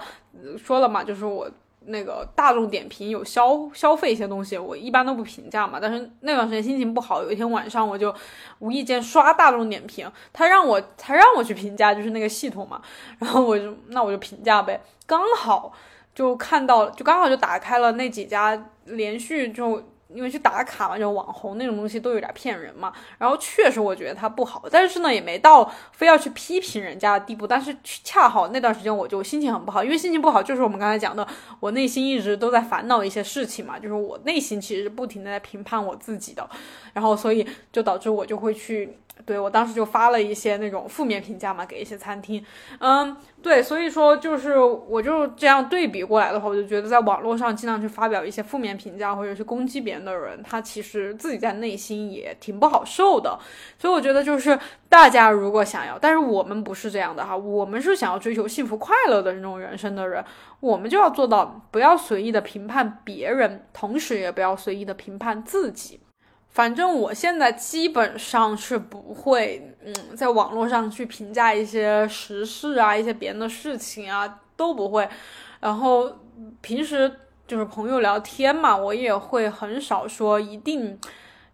[0.57, 1.47] 说了嘛，就是我
[1.85, 5.77] 那个大众点评有消消费一些东西，我一般都不评价嘛。
[5.79, 8.11] 但是那段时间心情不好，有一天晚上我就
[8.57, 12.81] 无意间刷大众点评，他让我他让我去评价，就是那个系统嘛，
[13.19, 15.71] 然后我就那我就评价呗，刚好。
[16.13, 19.81] 就看到，就刚好就打开了那几家，连续就
[20.13, 22.91] 因为去打卡嘛，就网红那种东西都有点骗人嘛。
[23.17, 27.47] 然后确实我觉得它不好，但是呢也没到非要去批评人家的地步。
[27.47, 31.25] 但是恰好那段时间我就心情很不好，因为心情不好就是我们刚才讲的，
[31.61, 36.49] 我内心一直都在烦恼一些事情嘛，就是我内心其实不停的在评判我自己的，
[36.93, 38.97] 然后所以就导致我就会去。
[39.23, 42.43] 对我当时就发了一些那种负面评价嘛，给一些餐厅，
[42.79, 53.39] 嗯，对，所以说就是我就这样对比过来的话，我就觉得在网络上尽量去发表一些负面评价或者是攻击别人的人，他其实自己在内心也挺不好受的。
[53.79, 60.23] 所以我觉得就是大家如果想要，但是我们不是这样的哈，我们是想要追求幸福快乐的那种人生的人，
[60.59, 65.99] 我们就要做到不要随意的评判别人，同时也不要随意的评判自己。
[66.51, 75.07] 反正我现在基本上是不会，嗯，在网络上去评价一些时事啊，一些别人的事情啊，都不会。
[75.61, 76.11] 然后
[76.59, 77.09] 平时
[77.47, 80.99] 就是朋友聊天嘛，我也会很少说一定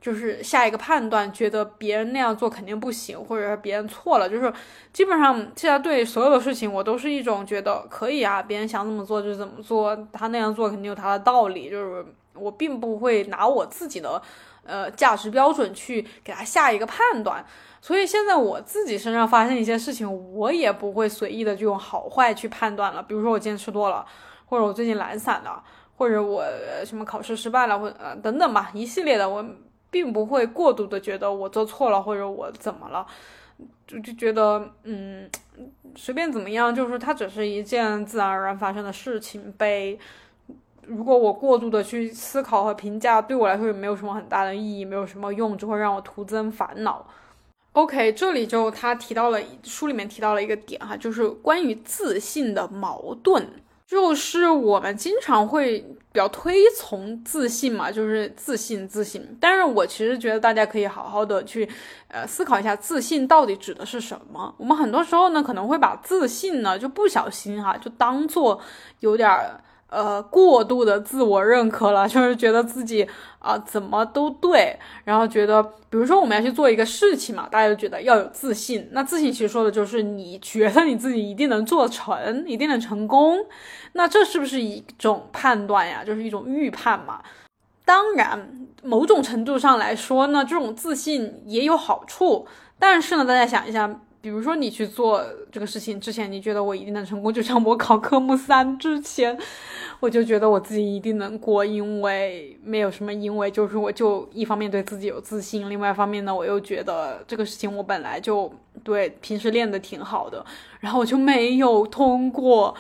[0.02, 4.28] 就是下一个判断，觉得别人那样做肯定不行，或者是别人错了。
[4.28, 4.52] 就是
[4.92, 11.70] 基本上现在对所有的事情，我都是一种觉得可以啊，别人想怎么做就怎么做，他那样做肯定有他的道理。
[11.70, 14.20] 就是我并不会拿我自己的。
[14.68, 17.44] 呃，价值标准去给他下一个判断，
[17.82, 23.02] 所以现在我自己身上发生一些事情，我也不会随意的就用好坏去判断了。
[23.02, 24.06] 比如说我今天吃多了，
[24.46, 25.64] 或者我最近懒散了，
[25.96, 26.44] 或者我
[26.86, 29.44] 什么考试失败了，或呃等等吧，一系列的，我
[29.90, 33.08] 并不会过度的觉得我做错了或者我怎么了，
[33.88, 35.30] 就就觉得嗯，
[35.96, 39.98] 随便怎么样，就是它只是一件自然而然发生的事情呗。
[40.88, 47.06] 如果我过度的去思考和评价，对我来说也没有什么很大的意义，没有什么用，只会让我徒增烦恼。
[47.74, 53.48] OK，这里就他提到了书里面提到了一个点哈，就是关于自信的矛盾。
[53.86, 55.80] 就是我们经常会
[56.12, 59.38] 比较推崇自信嘛，就是自信自信。
[59.40, 61.70] 但是我其实觉得大家可以好好的去，
[62.10, 64.54] 呃，思考一下自信到底指的是什么。
[64.58, 68.60] 我们很多时候呢，可能会把自信呢就不小心哈，就当做
[69.02, 69.62] 有点儿。
[69.90, 73.08] 呃，过度的自我认可了， 就是觉得自己
[73.40, 78.90] 啊怎么都对，然后觉得，比如说我们要去做一个事情嘛，大家就觉得要有自信。
[78.92, 83.38] 那自信其实说的就是你觉得你自己一定能做成，一定能成功。
[83.94, 86.04] 那这是不是一种判断呀？
[86.06, 87.22] 就是一种预判嘛？
[87.86, 92.46] 当然，某种程度上来说呢，这种自信也有好处。
[92.78, 94.02] 但是呢，大家想一下。
[94.28, 99.38] 比如说你去做这个事情之前，你觉得我一定能成功，就像我考科目三之前，
[100.02, 108.52] 我就觉得我自己一定能过，因为没有什么因为，就是我就一方面对自己有自信，另外一方面呢，我又觉得这个事情我本来就
[108.84, 110.46] 对平时练的挺好的，
[110.82, 112.76] 然后我就没有通过，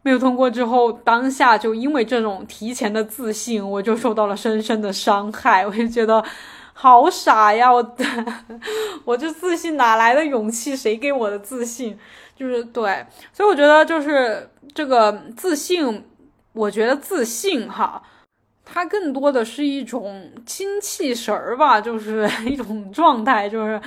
[0.00, 6.24] 没有通过之后，当下就因为这种提前的自信，我就受到了深深的伤害，我就觉得。
[6.78, 7.72] 好傻呀！
[7.72, 7.96] 我，
[9.06, 10.76] 我这自信哪来的勇气？
[10.76, 11.98] 谁给我的自信？
[12.36, 16.04] 就是对，所以我觉得就是这个自信，
[16.52, 18.02] 我觉得自信哈，
[18.62, 23.80] 它更多的是一种精气神儿吧， 就是一种状态，就是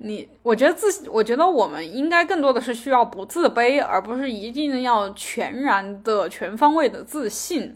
[0.00, 7.74] 你，我觉得自，我觉得我们应该更多的是需要不自卑，而不是一定要全然的、全方位的自信。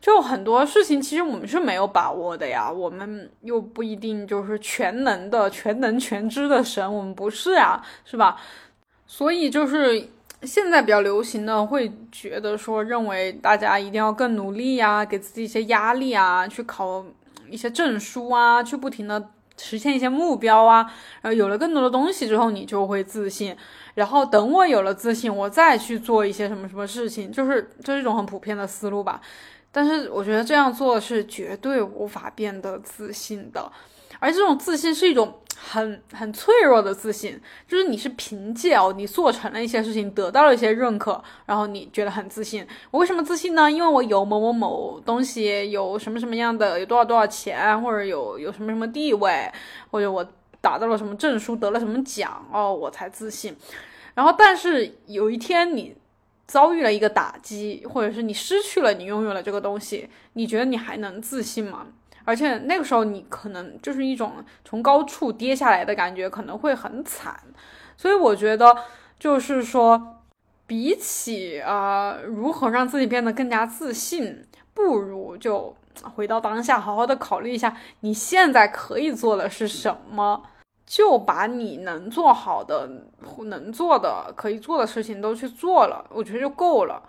[0.00, 8.40] 就很多事情，其实我们是没有把握的呀，我们又不一定就是全能的、全能全知的神，我们不是呀，是吧？
[9.06, 10.08] 所以就是
[10.42, 17.04] 现在比较流行的，会觉得说，认为大家一定要更努力呀，给自己一些压力啊，去考
[17.50, 20.82] 一些证书啊，去不停的实现一些目标啊，
[21.22, 23.56] 然后有了更多的东西之后，你就会自信，
[23.94, 29.20] 然后等我有了自信，我再去做一些什么什么事情，就是这是一种很普遍的思路吧。
[29.70, 33.70] 但是我觉得这样做是绝对无法变得自信的，
[34.18, 37.38] 而这种自信是一种很很脆弱的自信，
[37.68, 42.66] 就是你是凭借哦，你做成了一些事情，得到了一些认可，然后你觉得很自信。
[42.90, 43.70] 我为什么自信呢？
[43.70, 49.52] 因为我有某某某东西，有什么什么样的，有多少多少钱，或者有有什么什么地位，
[49.90, 50.26] 或者我
[50.60, 53.54] 达到了什么证书，得了什么奖哦，我才自信。
[54.14, 55.94] 然后，但是有一天你。
[56.48, 61.86] 遭遇了一个打击，或者是你失去了你拥有了这个东西，你觉得你还能自信吗？
[62.24, 67.38] 而且那个时候你可能就是一种从高处跌下来的感觉，可能会很惨。
[67.96, 68.76] 所以我觉得
[69.18, 70.22] 就是说，
[70.66, 75.76] 比起啊如何让自己变得更加自信，不如就
[76.14, 80.42] 回到当下，好好的考虑一下你现在可以做的是什么。
[80.88, 82.88] 就把你能做好的、
[83.44, 87.02] 能做的、可以做的事情都去做了，我觉得就够了。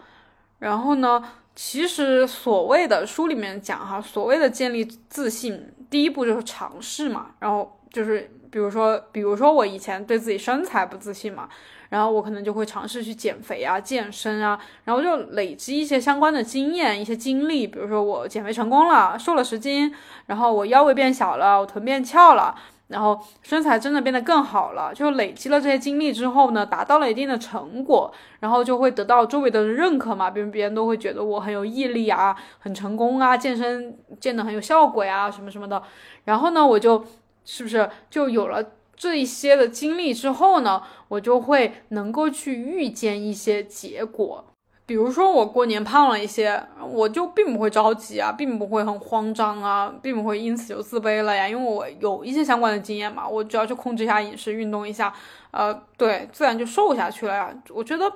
[0.59, 1.23] 然后呢，
[1.55, 7.27] 其实所谓的书里面讲哈，所谓的建立自信，第一步就是尝试嘛。
[7.39, 11.47] 然后就是，比如说，比如说我以前对自己身材不自信嘛，
[11.87, 17.65] 然后我可能就会尝试去减肥啊、健身啊，然后就累积一些相关的经验、一些经历。
[17.65, 22.53] 比如说我减肥成功了，瘦了十斤，然后我腰围变小了，我臀变翘了。
[22.89, 35.81] 然后身材真的变得更好了，就累积了这些经历之后呢，达到了一定的成果，然后就会得到周围的人认可嘛，别人别人都会觉得我很有毅力啊，很成功啊，健身健得很有效果呀，什么什么的。
[36.25, 37.05] 然后呢，我就
[37.45, 44.45] 是不是就有了这一些的经历之后呢，我就会能够去预见一些结果。
[44.89, 46.59] 比如说我过年胖了一些，
[46.91, 55.13] 我就并不会着急啊，并不会很慌张啊，并不会因此就自卑了呀，因为我有一些相关的经验嘛，我只要去控制一下饮食，运动一下，
[55.51, 57.53] 呃，对，自然就瘦下去了呀。
[57.69, 58.11] 我觉得，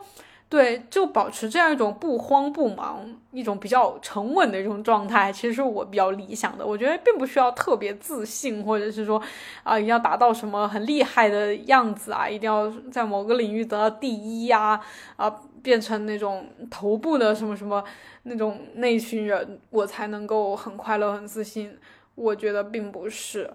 [0.54, 6.64] 对，就保持这样一种不慌不忙、一种比较沉稳的一种状态，其实我比较理想的。
[6.64, 9.20] 我觉得并不需要特别自信，或者是说，
[9.64, 14.80] 啊，一定要达到什么很厉害的样子啊，一定要在某个领域得到第一呀，
[15.16, 15.36] 啊。
[15.64, 17.82] 变成那种头部的什么什么
[18.24, 21.76] 那种那群人，我才能够很快乐、很自信。
[22.16, 23.50] 我觉得并不是。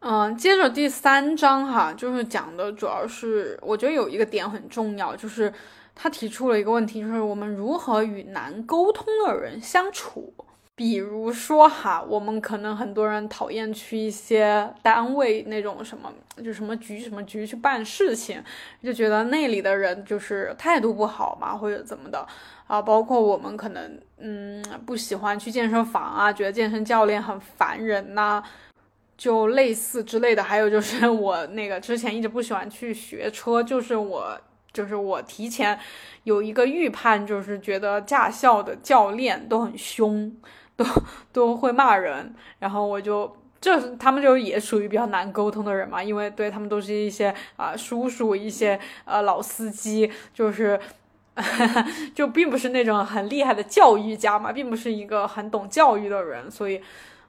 [0.00, 5.52] 嗯，接着第三章哈，就是讲的主要是，我觉得有一个点很重要，就是
[5.94, 10.32] 他提出了一个问题，就是我们如何与难沟通的人相处。
[10.74, 16.10] 比如说哈，我们可能很多人讨厌去一些单位那种什么，
[16.42, 18.42] 就什么局什么局去办事情，
[18.82, 22.26] 就觉得那里的人就是态度不好嘛，或者怎么的
[22.66, 22.80] 啊。
[22.80, 28.42] 包括我们可能嗯不喜欢去健身房啊，觉得健身教练很烦人呐，
[29.16, 30.42] 就类似之类的。
[30.42, 34.40] 还有就是我那个之前一直不喜欢去学车，就是我
[34.72, 35.78] 就是我提前
[36.24, 40.34] 有一个预判，就是觉得驾校的教练都很凶，
[40.76, 40.84] 都
[41.32, 43.36] 都会骂人，然后我就。
[43.62, 50.80] 这他们就也属于比较难沟通的人嘛，因为对他们都是一些啊叔叔，一些呃老司机，就是
[52.12, 56.82] 就并不是那种很厉害的教育家嘛，并不是一个很懂教育的人，所以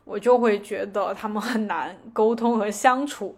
[0.06, 3.38] 我就会觉得他们很难沟通和相处。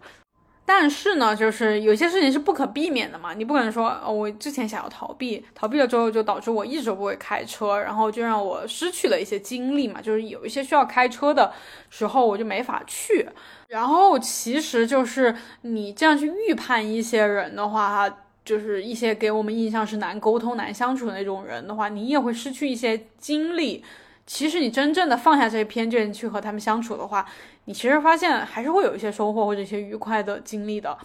[0.68, 11.54] 但是呢，就是有些事情是不可避免的嘛，你不可能说，哦，我之前想要逃避，逃避了之后就导致我一直不会开车，然后就让我失去了一些精力嘛，就是有一些需要开车的
[11.92, 13.30] 时候我就没法去。
[13.68, 18.10] 然后其实就是你这样去预判一些人的话，
[18.44, 23.84] 就是一些给我们印象是难沟通、难相处的那种人的话，你也会失去一些精力。
[24.26, 27.26] 其实你真正的放下这些偏见去和他们相处的话，
[27.66, 30.98] 你其实发现还是会有一些收获或者一些愉快的经历的。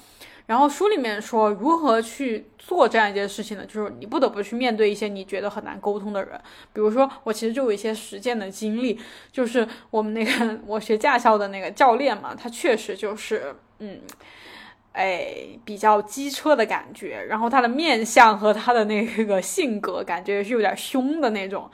[0.46, 3.64] 然后书里面说如何去做这样一件事情呢？
[3.66, 6.40] 就是你不得不去面对一些你觉得很难沟通的人。
[6.72, 8.98] 比如说我其实就有一些实践的经历，
[9.30, 14.00] 就是我们那个我学驾校的那个教练嘛，他确实就是 嗯，
[14.92, 21.70] 哎比较机车的感觉，然后他的面相和他的那个性格感觉是有点凶的那种。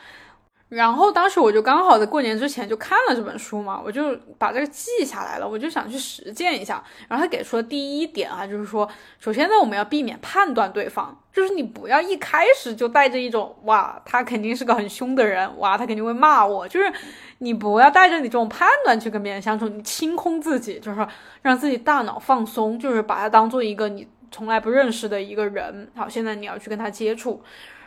[0.68, 6.82] 然后当时我就刚好在过年之前就看了这本书嘛，我就把这个记下来了，我就想去实践一下。
[7.06, 8.88] 然后他给出的第一点啊，就是说，
[9.20, 16.92] 首先呢，我们要避免判断对方，就是你不要一开始就带着一种哇，他肯定是个很凶的人，哇，他肯定会骂我，就是
[17.38, 21.06] 你不要带着你这种判断去跟别人相处，你清空自己，就是
[21.42, 25.88] 让自己大脑放松，就是把他当做一个你从来不认识的一个人。
[25.94, 27.40] 好，现在你要去跟他接触。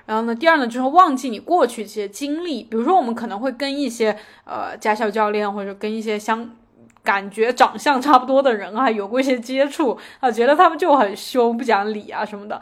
[0.09, 6.49] 然后呢，第二呢，就是忘记你过去这些经历，比如说我们可能会跟一些呃驾校教练，或者跟一些相
[7.03, 12.55] 感觉长相差不多的人啊，有过一些接触啊，觉得他们就很凶，不讲理啊什么的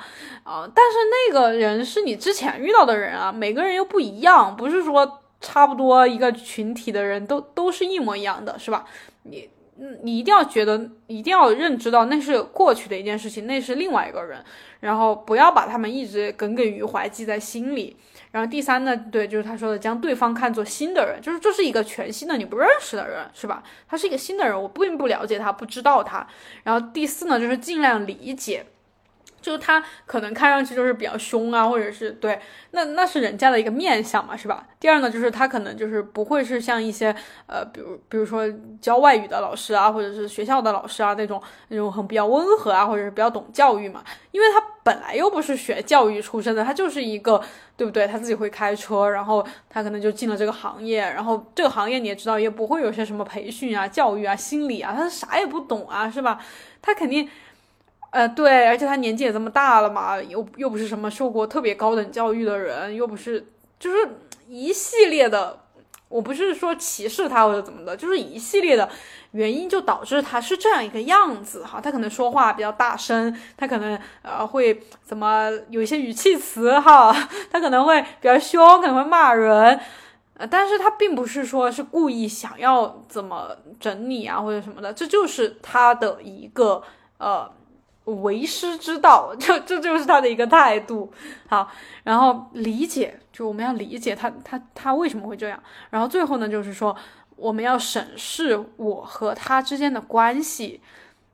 [0.43, 0.69] 啊。
[0.75, 0.97] 但是
[1.31, 8.83] 那个人是你之前遇到的人啊，每个人又不一样，不是说差不多一个群体的人都都是一模一样的，是吧？
[9.23, 9.47] 你。
[9.79, 14.43] 嗯，你一定要觉得，一定要认知到那是过去的一件事情，那是另外一个人，
[14.79, 17.95] 然后不要把他们一直耿耿于怀，记在心里。
[18.31, 23.63] 然后第三呢，对，就是他说的，将对方看作新的人，就是这是一个全新的你不认识的人，是吧？
[23.87, 26.27] 他是一个新的人，我并不了解他，不知道他。
[26.63, 28.65] 然后第四呢，就是尽量理解。
[29.41, 32.39] 就是他可能看上去就是比较凶啊，或者是对，
[32.71, 34.67] 那那是人家的一个面相嘛，是吧？
[34.79, 37.15] 第二呢，就是他可能就是不会是像一些
[37.47, 38.43] 呃，比如比如说
[38.81, 47.41] 教外语的老师啊，或者是学校的老师啊那种那种很比较温和啊，或者是比较懂教育嘛，因为他本来又不是学教育出身的，他就是一个
[47.75, 48.07] 对不对？
[48.07, 56.39] 他自己会开车，然后他可能就进了这个行业，然后这个行业你也知道，也不会有些什么培训啊、教育啊、心理啊，他啥也不懂啊，是吧？
[56.81, 57.27] 他肯定。
[58.09, 63.45] 呃，对，而且他年纪也这么大了嘛，又又不是什么受过特别高等教育的人，又不是，
[63.77, 63.97] 就是
[64.47, 65.59] 一系列的，
[66.07, 68.89] 我不是说歧视他或者怎么的，就是一系列的
[69.31, 71.81] 原因就导致他是这样一个样子哈。
[71.81, 77.13] 他可能说话比较大声，他可能呃会怎么有一些语气词哈，
[77.51, 79.77] 他可能会比较凶，可能会骂人，
[80.37, 83.49] 呃，但是他并不是说是故意想要怎么
[83.79, 86.81] 整你啊或者什么的，这就是他的一个
[87.17, 87.51] 呃。
[88.15, 91.11] 为师之道，这这就是他的一个态度。
[91.47, 91.69] 好，
[92.03, 95.61] 然后理解，就我们要理解他，他他为什么会这样。
[95.89, 96.95] 然后最后呢，就是说
[97.35, 100.81] 我们要审视我和他之间的关系，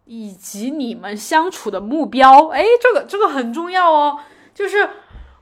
[0.05, 2.47] 以及你们相处的目标。
[2.47, 4.19] 哎，这个这个很重要哦。
[4.53, 4.89] 就是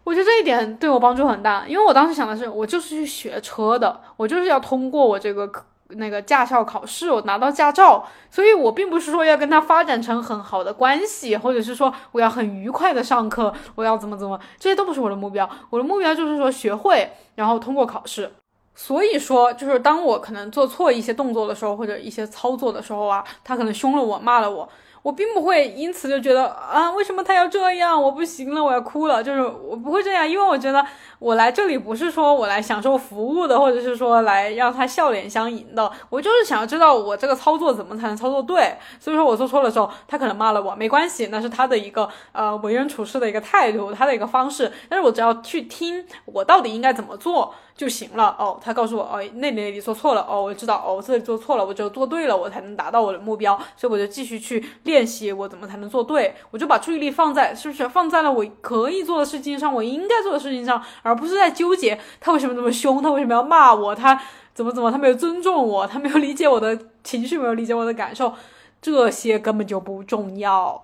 [0.04, 5.66] 我觉得这一点对我帮助很大，因为我当时想的是，我就是去学车的，我就是要通过我这个课。
[5.96, 15.50] 那个驾校考试，我拿到驾照，所以我并不是说要跟他发展成很好的关系，或者是说我要很愉快的上课，我要怎么怎么，这些都不是我的目标。
[15.70, 18.32] 我的目标就是说学会，然后通过考试。
[18.74, 24.68] 所以说，就是当我可能做错一些动作的时候，或者一些操作的时候啊，他可能凶了我，骂了我。
[25.02, 28.02] 我并不会因此就觉得啊，为什么他要这样？
[28.02, 29.24] 我不行了，我要哭了。
[29.24, 30.86] 就是我不会这样，因为我觉得
[31.18, 35.92] 我来这里不是说我来享受服务的，或者是说来让他笑脸相迎的。
[36.10, 38.76] 我就是想要知道我这个操作怎么才能操作对。
[39.00, 44.72] 所以说我做错的时候，他可能骂了我，没关系，那是他的一个呃为人处事的一个态度，他的一个方式。
[44.88, 47.54] 但是我只要去听我到底应该怎么做。
[47.82, 56.36] 就行了哦，他告诉我哦，那里那里做错了哦，我知道哦，这里做错了，我只有做对了，我才能达到我的目标，所以我就继续去练习，我怎么才能做对？
[56.52, 64.22] 我就把注意力放在是不是放在了我可以做的事情上，我应该做的事情上，而不是在纠结他为什么这么凶，他为什么要骂我，他
[64.54, 68.32] 怎么怎么，他没有尊重我，他没有理解我的情绪，没有理解我的感受，
[68.80, 70.84] 这些根本就不重要，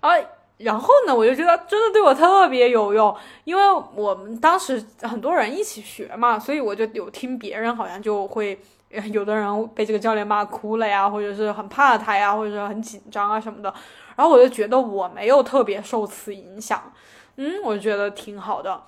[0.00, 0.24] 而。
[0.58, 3.62] 然后呢，我就觉得真的对我特别有用，因为
[3.94, 8.60] 我们当时很多人一起学嘛，所以我就有听别人好像就会，
[9.12, 13.72] 有的人被这个教练骂哭了呀，或者是很怕他呀，或者是很紧张啊什么的。
[14.16, 16.92] 然后我就觉得我没有特别受此影响，
[17.36, 18.82] 嗯，我就觉得挺好的，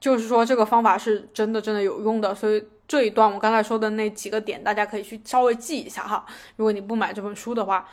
[0.00, 2.34] 就是说这个方法是真的真的有用的。
[2.34, 6.24] 所以这一段我刚才说的那几个点，大家可以去稍微记一下哈。
[6.56, 7.86] 如果你不买这本书的话。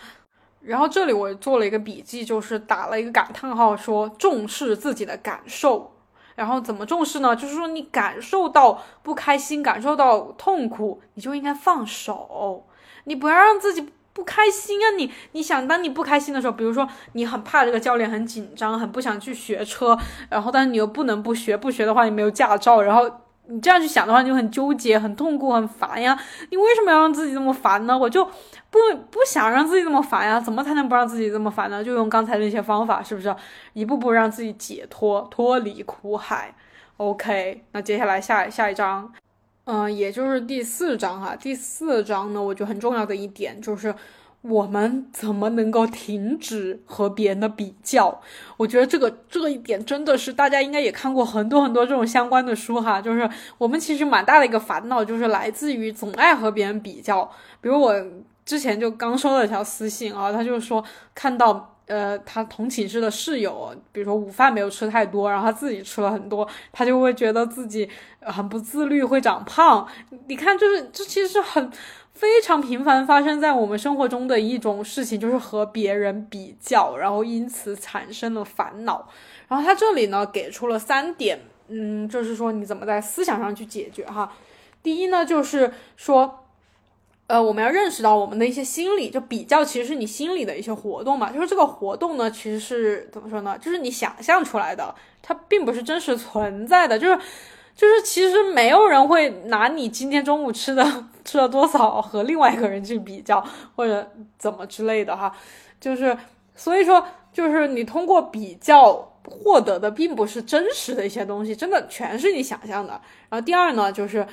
[0.67, 5.93] 然后这里我做了一个笔记，就是打了一个感叹号，说重视自己的感受。
[6.35, 7.35] 然后怎么重视呢？
[7.35, 12.67] 就是说你感受到不开心，感受到痛苦，你就应该放手，
[13.05, 14.91] 你不要让自己不开心啊！
[14.97, 19.97] 你你想，当你不开心的时候，比如说你很怕这个教练，很紧张，很不想去学车，
[20.29, 23.09] 然后但是你又不能不学，不学的话你没有驾照，然后。
[23.49, 26.19] 你这样去想的话，你就很纠结、很痛苦、很烦呀。
[26.51, 27.97] 你为什么要让自己这么烦呢？
[27.97, 28.29] 我就
[28.69, 30.39] 不不想让自己这么烦呀。
[30.39, 31.83] 怎么才能不让自己这么烦呢？
[31.83, 33.35] 就用刚才那些方法，是不是
[33.73, 36.53] 一步步让自己解脱、脱离苦海
[36.97, 39.11] ？OK，那接下来下下一章，
[39.65, 41.35] 嗯，也就是第四章哈。
[41.35, 43.93] 第四章呢，我觉得很重要的一点就是。
[44.41, 48.21] 我们怎么能够停止和别人的比较？
[48.55, 53.01] 我觉得这个这一点真的是大家应该也看过很多很多这种相关的书哈。
[53.01, 57.29] 就是我们其实蛮大的一个烦恼，就是来自于总爱和别人比较。
[57.59, 57.93] 比如我
[58.47, 60.83] 之前就刚收了一条私信啊，他就说
[61.13, 67.87] 看到呃他同寝室的室友，比如说午饭没有吃太多，然后他自己吃了很多，他就会觉得自己
[68.21, 69.87] 很不自律，会长胖。
[70.27, 71.71] 你看，就是这其实是很。
[72.17, 79.07] 非常频繁发生在我们生活中的一种事情，就是和别人比较，然后因此产生了烦恼。
[79.47, 84.33] 然后他这里呢给出了三点，嗯，就是说你怎么在思想上去解决哈。
[84.81, 86.46] 第一呢，就是说，
[87.27, 91.31] 呃，我们要认识到我们的一些心理，就比较其实是你心理的一些活动嘛。
[91.31, 93.57] 就是这个活动呢，其实是怎么说呢？
[93.59, 97.19] 就是你想象出来的，它并不是真实存在的，就是。
[97.77, 100.83] 就是其实没有人会拿你今天中午吃的
[101.23, 103.39] 吃了多少和另外一个人去比较，
[103.75, 105.31] 或者怎么之类的哈。
[105.79, 106.17] 就是
[106.55, 108.93] 所以说，就是你通过比较
[109.29, 112.93] 获得的并不是真实的一些东西，真的全是你想象的。
[113.29, 114.25] 然后第二呢，就是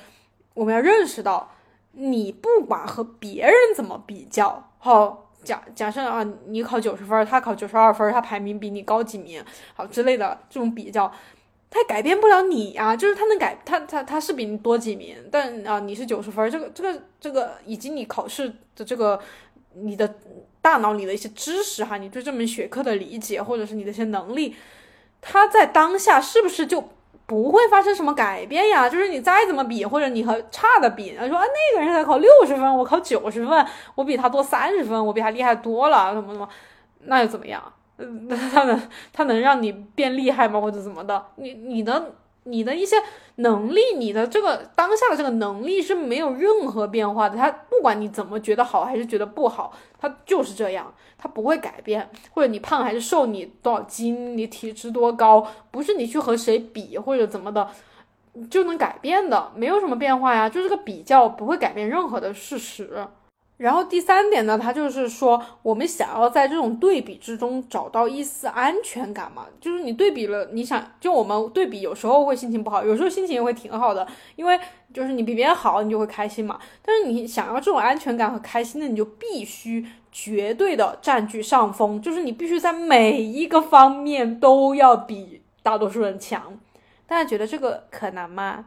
[0.54, 1.53] 我们要认识到，
[1.96, 11.12] 你不管和别人怎么比较，好假假设啊，你考九十分，他考九十二分，他排名比你高几名，好之类的这种比较。
[11.70, 19.20] 他改变不了你呀，就是他能改他他他是比你多几名，但啊你是九十分，这个这个这个以及你考试的这个
[19.72, 20.14] 你的
[20.62, 24.54] 大脑里的一些知识哈，你对这门学科的理解或者是你的一些能力，
[25.20, 26.90] 他在当下是不是就
[27.26, 28.88] 不会发生什么改变呀？
[28.88, 36.48] 就是你再怎么比，或者你和差的比，说啊那个人才考六十分，我考九十分，我比他多三十分，我比他厉害多了，怎么怎么，
[37.04, 37.62] 那又怎么样？
[37.98, 40.60] 嗯， 他能他能让你变厉害吗？
[40.60, 41.24] 或者怎么的？
[41.36, 42.12] 你你能
[42.44, 42.96] 你的一些
[43.36, 47.36] 能力，你的这个当下的这个能力是没有任何变化的。
[47.36, 52.10] 他不管你怎么觉得好还是觉得不好，他就是这样，他不会改变。
[52.32, 57.68] 或者你胖还是瘦，你多少斤，你体脂多高，不是你去和谁比或者怎么的
[58.50, 60.48] 就能改变的，没有什么变化呀。
[60.48, 63.06] 就这个比较不会改变任何的事实。
[63.56, 74.58] 然后第三点呢，他就是说，我们想要在这种对比之中找到一丝安全感嘛，就是你对比了，你想就我们对比，有时候会心情不好，有时候心情也会挺好的，因为
[74.92, 76.58] 就是你比别人好，你就会开心嘛。
[76.84, 86.58] 但是你想要这种安全感和开心那，你就必须绝对的占据上风，就是你必须在每一个方面都要比大多数人强。
[87.06, 88.64] 大家觉得这个可能吗？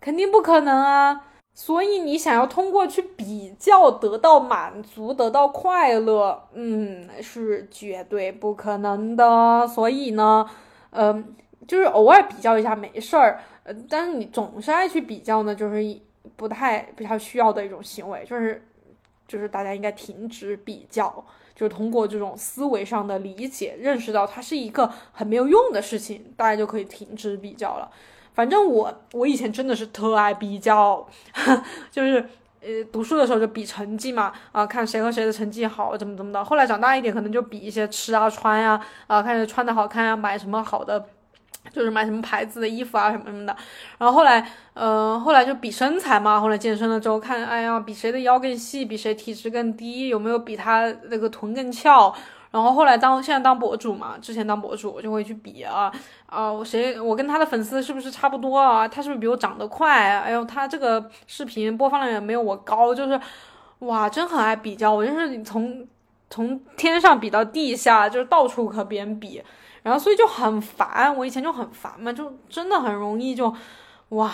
[0.00, 1.22] 肯定不可能啊。
[1.54, 9.68] 所以你想要通过去比较得到满足、得到快乐，嗯，是绝对不可能的。
[9.68, 10.48] 所以呢，
[10.90, 11.34] 嗯，
[11.68, 16.00] 就是偶尔比较一下没事儿，呃，但是你总是爱去比较呢，就是
[16.36, 18.66] 不太比较需要的一种行为，就是
[19.28, 21.24] 就是大家应该停止比较，
[21.54, 27.90] 就是通过这种思维上的理解，认识到它是一个很没有用的事情，大家就可以停止比较了。
[28.34, 31.06] 反正我我以前真的是特爱比较，
[31.90, 32.16] 就是
[32.60, 36.44] 呃读书的时候就比成绩嘛，啊看谁和谁的成绩好怎么怎么的。
[36.44, 41.04] 后来长大一点，可能就比一些吃啊穿呀，啊看谁穿的好看呀，买什么好的，
[41.72, 43.54] 就是买什么牌子的衣服啊什么什么的。
[43.98, 46.40] 然后后来，嗯后来就比身材嘛。
[46.40, 52.14] 后来健身了之后看，哎呀比谁的腰更细，比谁体脂更低，有没有比他那个臀更翘。
[52.52, 55.90] 然后后来当现在当博主嘛，之前当博主我就会去比啊
[56.26, 58.86] 啊，我谁我跟他的粉丝是不是差不多啊？
[58.86, 60.20] 他是不是比我长得快？
[60.20, 63.18] 哎呦，他这个视频播放量也没有我高，就是
[63.80, 64.92] 哇，真很爱比较。
[64.92, 65.86] 我就是从
[66.28, 69.42] 从天上比到地下，就是到处和别人比，
[69.82, 71.16] 然后所以就很烦。
[71.16, 73.54] 我以前就很烦嘛，就真的很容易就，
[74.10, 74.30] 哇，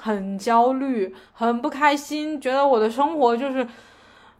[0.00, 3.66] 很焦虑，很不开心，觉得我的生活就是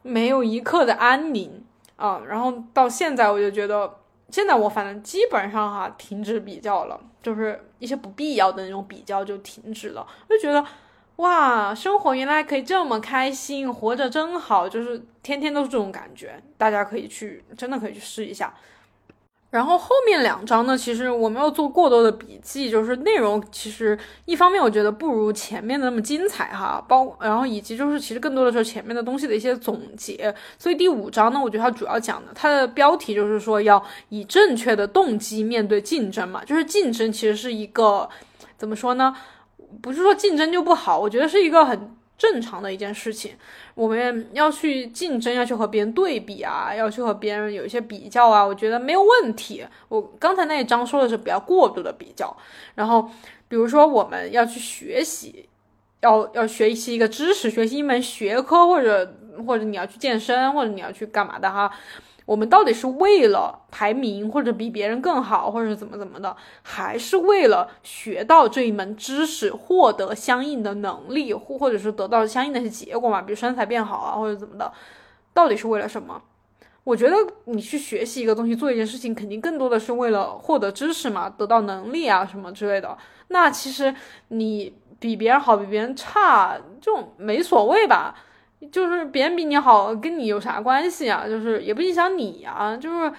[0.02, 1.64] 没有一刻的安宁
[1.98, 2.22] 啊。
[2.26, 3.98] 然后到现在，我就觉得，
[4.30, 10.64] 现在我反正基本上哈停止比较了，就是一些不必要的那种比较就停止了，就觉得。
[11.18, 16.40] 哇，生活原来可以这么开心，活着真好，就是天天都是这种感觉。
[16.56, 18.54] 大家可以去，真的可以去试一下。
[19.50, 30.34] 然后后面两章呢，其实我没有做过多的笔记，就是内容其实一方面我觉得不如前面的那么精彩哈，包然后以及就是其实更多的是前面的东西的一些总结。
[30.58, 38.06] 所以第五章呢，我觉得它主要讲的，它的标题就是说要以正确的动机面对竞争嘛，就是竞争其实是一个
[38.58, 39.16] 怎么说呢？
[39.80, 43.32] 不是说竞争就不好，我觉得是一个很正常的一件事情。
[43.74, 49.64] 我们要去竞争，要去和别人对比啊，要去和别人有一些比较啊，我觉得没有问题。
[49.88, 52.36] 我刚才那一章说的是比较过度的比较。
[52.74, 53.08] 然后，
[53.48, 55.48] 比如说我们要去学习，
[56.00, 59.14] 要要学习一个知识，学习一门学科，或者
[59.46, 61.70] 或者你要去健身，或者你要去干嘛的哈。
[62.28, 73.22] 我们到底是为了排名，或者比别人更好，或者怎么怎么的，还是为了学到这一门知识，获得相应的能力，或或者是得到相应的一些结果嘛？
[73.22, 74.70] 比如身材变好啊，或者怎么的，
[75.32, 76.20] 到底是为了什么？
[76.84, 77.16] 我觉得
[77.46, 82.98] 你去学习一个东西，做一件事情，肯定更多的是为了获得知识嘛，得到能力啊什么之类的。
[83.28, 83.94] 那其实
[84.28, 88.14] 你比别人好，比别人差，这种没所谓吧？
[88.72, 91.24] 就是别人比你好，跟你有啥关系啊？
[91.28, 92.76] 就是也不影响你呀。
[92.76, 93.12] 就是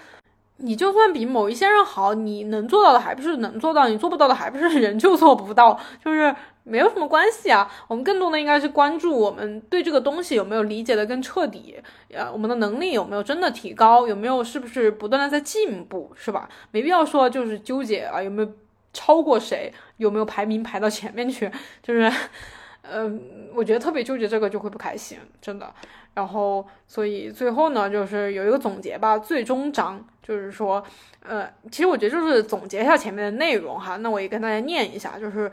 [0.58, 7.72] 你就算比某一些人好，你能做到的还不是能做到，你做不到的还不是人就做不到，就是没有什么关系啊。
[7.88, 11.78] 我们更多的应该是关注我们对这个东西有没有理解的更彻底，
[12.14, 16.50] 呃，我们的能力有没有真的提高，有没有是不是不断的在进步，是吧？
[16.72, 18.52] 没必要说就是纠结啊，有没有
[18.92, 21.50] 超过谁，有没有排名排到前面去，
[21.82, 22.12] 就是。
[22.92, 25.74] 嗯，我觉得特别纠结这个就会不开心，真的。
[26.14, 29.18] 然后，所以最后呢，就是有一个总结吧。
[29.18, 30.84] 最终章就是说，
[31.22, 33.98] 呃，其实我觉得就是总结一下前面的内容哈。
[33.98, 35.50] 那我也跟大家念一下，就是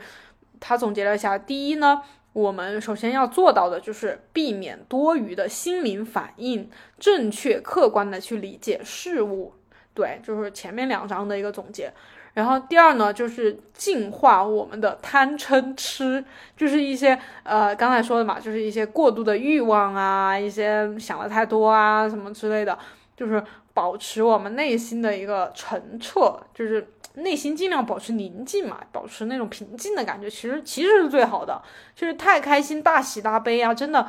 [0.59, 2.01] 他总结了一下：第一呢，
[2.33, 6.69] 我们首先要做到的就是避免多余的心灵反应，
[6.99, 9.53] 正确客观的去理解事物。
[9.93, 11.93] 对，就是前面两章的一个总结。
[12.37, 16.23] 然后第二呢，就是净化我们的贪嗔痴，
[16.55, 22.77] 就是一些呃刚才说的嘛，就是一些过度的欲望啊，一些想的太多啊什么之类的，
[23.15, 31.59] 就是保持我们内心的一个澄澈，就是内心尽量保持宁静嘛，保持那种平静的感觉，其实其实是最好的，
[31.95, 34.07] 就是太开心大喜大悲啊，真的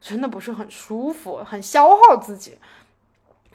[0.00, 2.56] 真的不是很舒服，很消耗自己。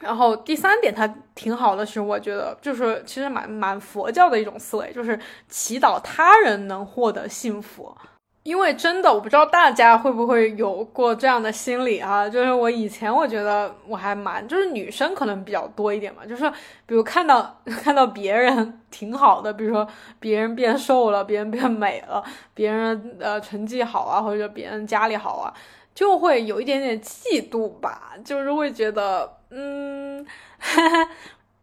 [0.00, 7.94] 然后第三点，它挺好的，是我觉得就是其实蛮蛮佛教的一种思维，就是祈祷他人能获得幸福。
[8.42, 16.50] 因为真的，我不知道大家会不会有过这样的心理啊，就是我以前我觉得我还蛮，就是女生可能比较多一点嘛，就是
[16.86, 19.86] 比如看到 看到别人挺好的，比如说
[20.18, 22.24] 别人变瘦了，别人变美了，
[22.54, 25.52] 别人呃成绩好啊，或者别人家里好啊。
[25.92, 30.24] 就会有一点点嫉妒吧，就是会觉得，嗯，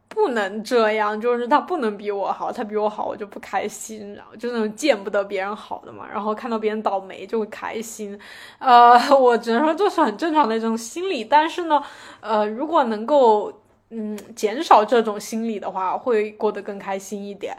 [0.10, 8.20] 不能这样，就是他不能比我好，他比我好，我就不开心，然后就那种见不得别人好的嘛，然后看到别人倒霉就会开心，
[8.60, 11.82] 呃，我只能说这是很正常的一种心理，但是呢，
[12.20, 17.56] 呃，如果能够，嗯，减少这种心理的话，会过得更开心一点。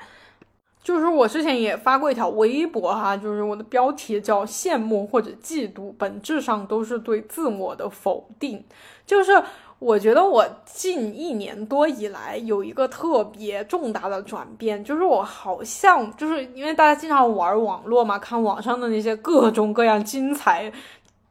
[0.83, 8.65] 就是我之前也发过一条微博哈，就是我的标题叫“羡慕或者嫉妒”，本质上都是对自我的否定。
[9.05, 9.43] 就是
[9.79, 20.73] 我觉得我近一年多以来有一个特别重大的转变，就是我好像就是因为大家经常玩网络嘛，看网上的那些各种各样精彩。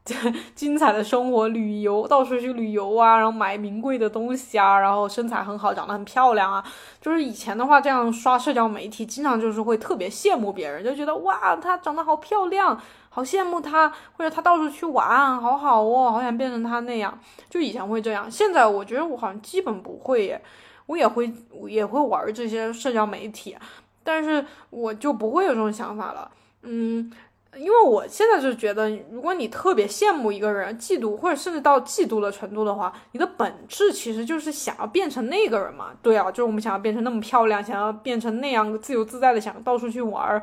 [0.54, 6.64] 精彩的生活，旅游到处去旅游啊，然后买名贵的东西啊，然后身材很好，长得很漂亮啊。
[6.98, 12.80] 就是以前的话，这样刷社交媒体，经常就是会特别羡慕别人，就觉得哇，她长得好漂亮，
[13.18, 17.18] 好羡慕他，或者他到处去玩，好好哦，好想变成他那样。
[17.50, 20.40] 就以前会这样，现在我觉得我好像基本不会耶。
[20.86, 21.28] 我也会
[21.66, 23.56] 也会玩这些社交媒体，
[24.04, 26.30] 但是我就不会有这种想法了。
[26.62, 27.12] 嗯。
[27.56, 35.86] 因为我现在就觉得，如果你特别羡慕一个人，嫉妒或者甚至到嫉妒的程度的话，你的本质其实就是想要变成那个人嘛。
[36.00, 40.40] 对啊，就是我们想要变成那么漂亮，想要变成那样自由自在的，想到处去玩儿。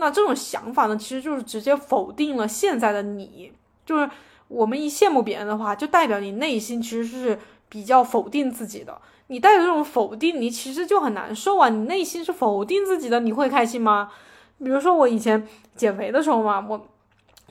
[0.00, 3.52] 那这种想法呢，其实就是直接否定了现在的你。
[3.86, 4.10] 就是
[4.48, 7.38] 我们一羡慕别人的话，就代表你内心其实是
[7.68, 9.00] 比较否定自己的。
[9.28, 11.68] 你带着这种否定，你其实就很难受啊！
[11.68, 14.10] 你内心是否定自己的，你会开心吗？
[14.58, 15.46] 比如说我以前
[15.76, 16.80] 减肥的时候嘛，我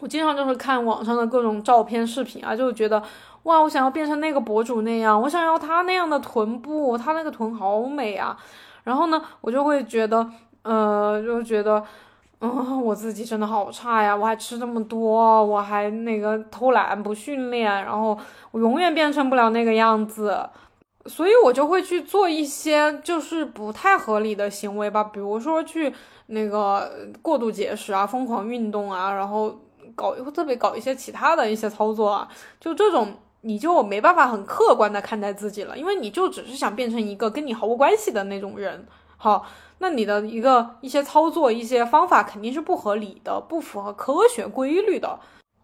[0.01, 3.01] 我经常就是看网上的各种照片、视频啊，就觉得
[3.43, 8.37] 哇，我想要变成那个博主那样，我想要他那样的臀部，他那个臀好美啊。
[8.83, 10.29] 然后呢，我就会觉得，
[10.63, 11.83] 呃，就觉得，
[12.41, 14.15] 嗯， 我自己真的好差呀！
[14.15, 18.17] 我还吃这么多，我还那个偷懒不训练，然后
[18.51, 20.49] 我永远变成不了那个样子。
[21.05, 25.91] 所以我就会去做一些就是不太合理的行为吧，比如说去
[26.27, 29.59] 那个过度节食啊，疯狂运动啊，然后
[29.95, 32.27] 搞特别搞一些其他的一些操作啊，
[32.59, 38.85] 就这种你就没办法很客观的看待自己了，因为你就只是想变成一个跟你毫无关系的那种人。
[39.17, 39.45] 好，
[39.79, 45.19] 那你的一个一些操作一些方法肯定是不合理的，不符合科学规律的，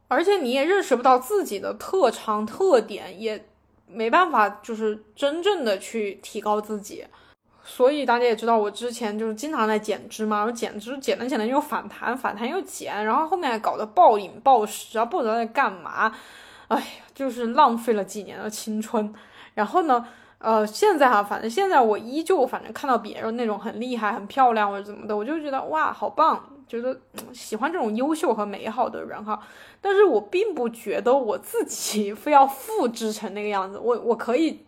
[0.07, 3.45] 而且你也认识不到自己的特长特点也。
[3.87, 7.05] 没办法，就是真正的去提高自己，
[7.63, 16.11] 所以大家也知道，我之前就是经常在减脂嘛，然后减脂减着减着又反弹，反弹又减，然后后面搞得暴饮暴食啊，不知道在干嘛，
[16.67, 19.13] 哎呀，就是浪费了几年的青春。
[19.53, 20.05] 然后呢，
[20.39, 26.43] 呃，现在哈，反正现在我依旧，反正看到别人那种很厉害、很漂亮或者怎么的，我就觉得哇，好棒。
[26.67, 26.99] 觉得
[27.31, 29.39] 喜欢这种优秀和美好的人哈，
[29.79, 34.64] 但是我并不觉得我自己 非要复制成那个样子，我我可以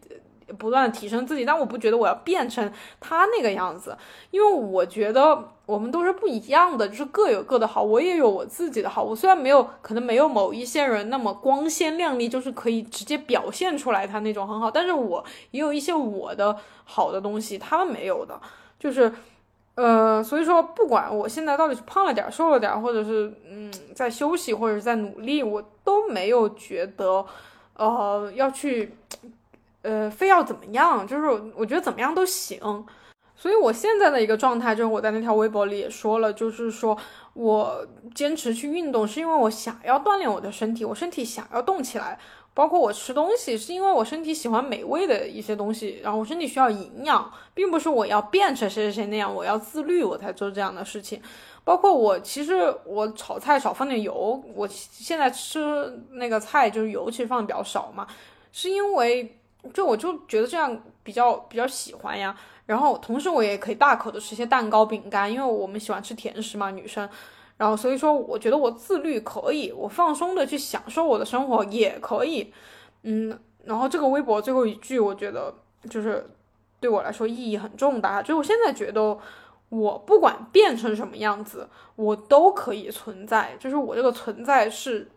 [0.57, 3.97] 不断的提升自己，但我不觉得我要变成他那个样子，
[4.31, 18.39] 因为我觉得我们都是不一样的，就是各有各的好，我也有我自己的好，我虽然没有可能没有某一些人那么光鲜亮丽，就是可以直接表现出来他那种很好，但是我也有一些我的好的东西，他们没有的，
[18.79, 19.11] 就是。
[19.75, 27.23] 呃，所以说，不管我现在到底是胖了点、瘦了点，或者是嗯在休息，或者是在努力，我都没有觉得，
[27.75, 28.97] 呃，要去，
[29.87, 32.59] 呃，非要怎么样，就是我觉得怎么样都行。
[33.35, 36.97] 所以我现在的一个状态，就是我在那条微博里也说了，就是说
[37.33, 42.19] 我坚持去运动，是因为我想要锻炼我的身体，我身体想要动起来。
[42.53, 51.21] 包括我吃东西，是因为我身体喜欢美味的一些东西，然后我身体需要营养，并不是我要变成谁谁谁那样，我要自律我才做这样的事情。
[51.63, 58.07] 包括我，其实我炒菜少放点油，我现在吃那个菜就是油其实放的比较少嘛，
[58.51, 59.37] 是因为
[59.73, 62.35] 就我就觉得这样比较比较喜欢呀。
[62.65, 67.07] 然后同时我也可以大口的吃些蛋糕、饼干，因为我们喜欢吃甜食嘛，女生。
[67.57, 72.53] 然后，所以说，我觉得我自律可以，我放松的去享受我的生活也可以，
[73.03, 73.39] 嗯。
[73.63, 75.53] 然后这个微博最后一句，我觉得
[75.89, 76.29] 就是
[76.79, 78.21] 对我来说意义很重大。
[78.21, 79.17] 就我现在觉得，
[79.69, 85.09] 我不管变成什么样子，我都可以存在，就是我这个存在是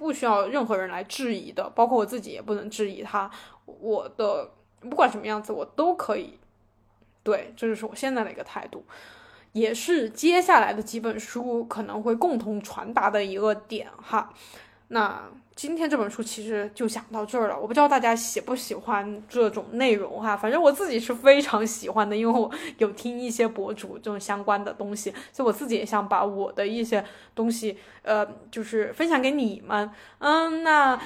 [0.00, 3.30] 不需要任何人来质疑的，包括我自己也不能质疑他。
[3.66, 6.38] 我的不管什么样子，我都可以。
[7.22, 8.82] 对，这就是我现在的一个态度。
[9.52, 14.32] 也是接下来的几本书可能会共同传达的一个点哈。
[14.92, 15.22] 那
[15.54, 20.36] 今天这本书其实就讲到这儿了，我不知道大家喜不喜欢这种内容哈。
[20.36, 29.88] 反正我自己是非常喜欢的，因为我有听一些博主这种相关的东西，所以我自己也想把我的一些东西，呃，就是分享给你们。
[30.18, 30.98] 嗯，那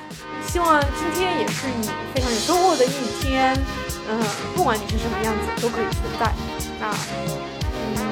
[0.46, 3.54] 希望今天也是你非常有收获的一天。
[4.08, 4.18] 嗯，
[4.54, 6.32] 不管你是什么样子，都可以存在。
[6.80, 6.90] 那。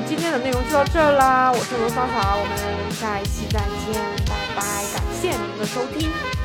[0.05, 4.22] 今天的内容就到这儿啦，我是罗爽爽，我们下一期再见，
[5.23, 6.42] 谢您的收听。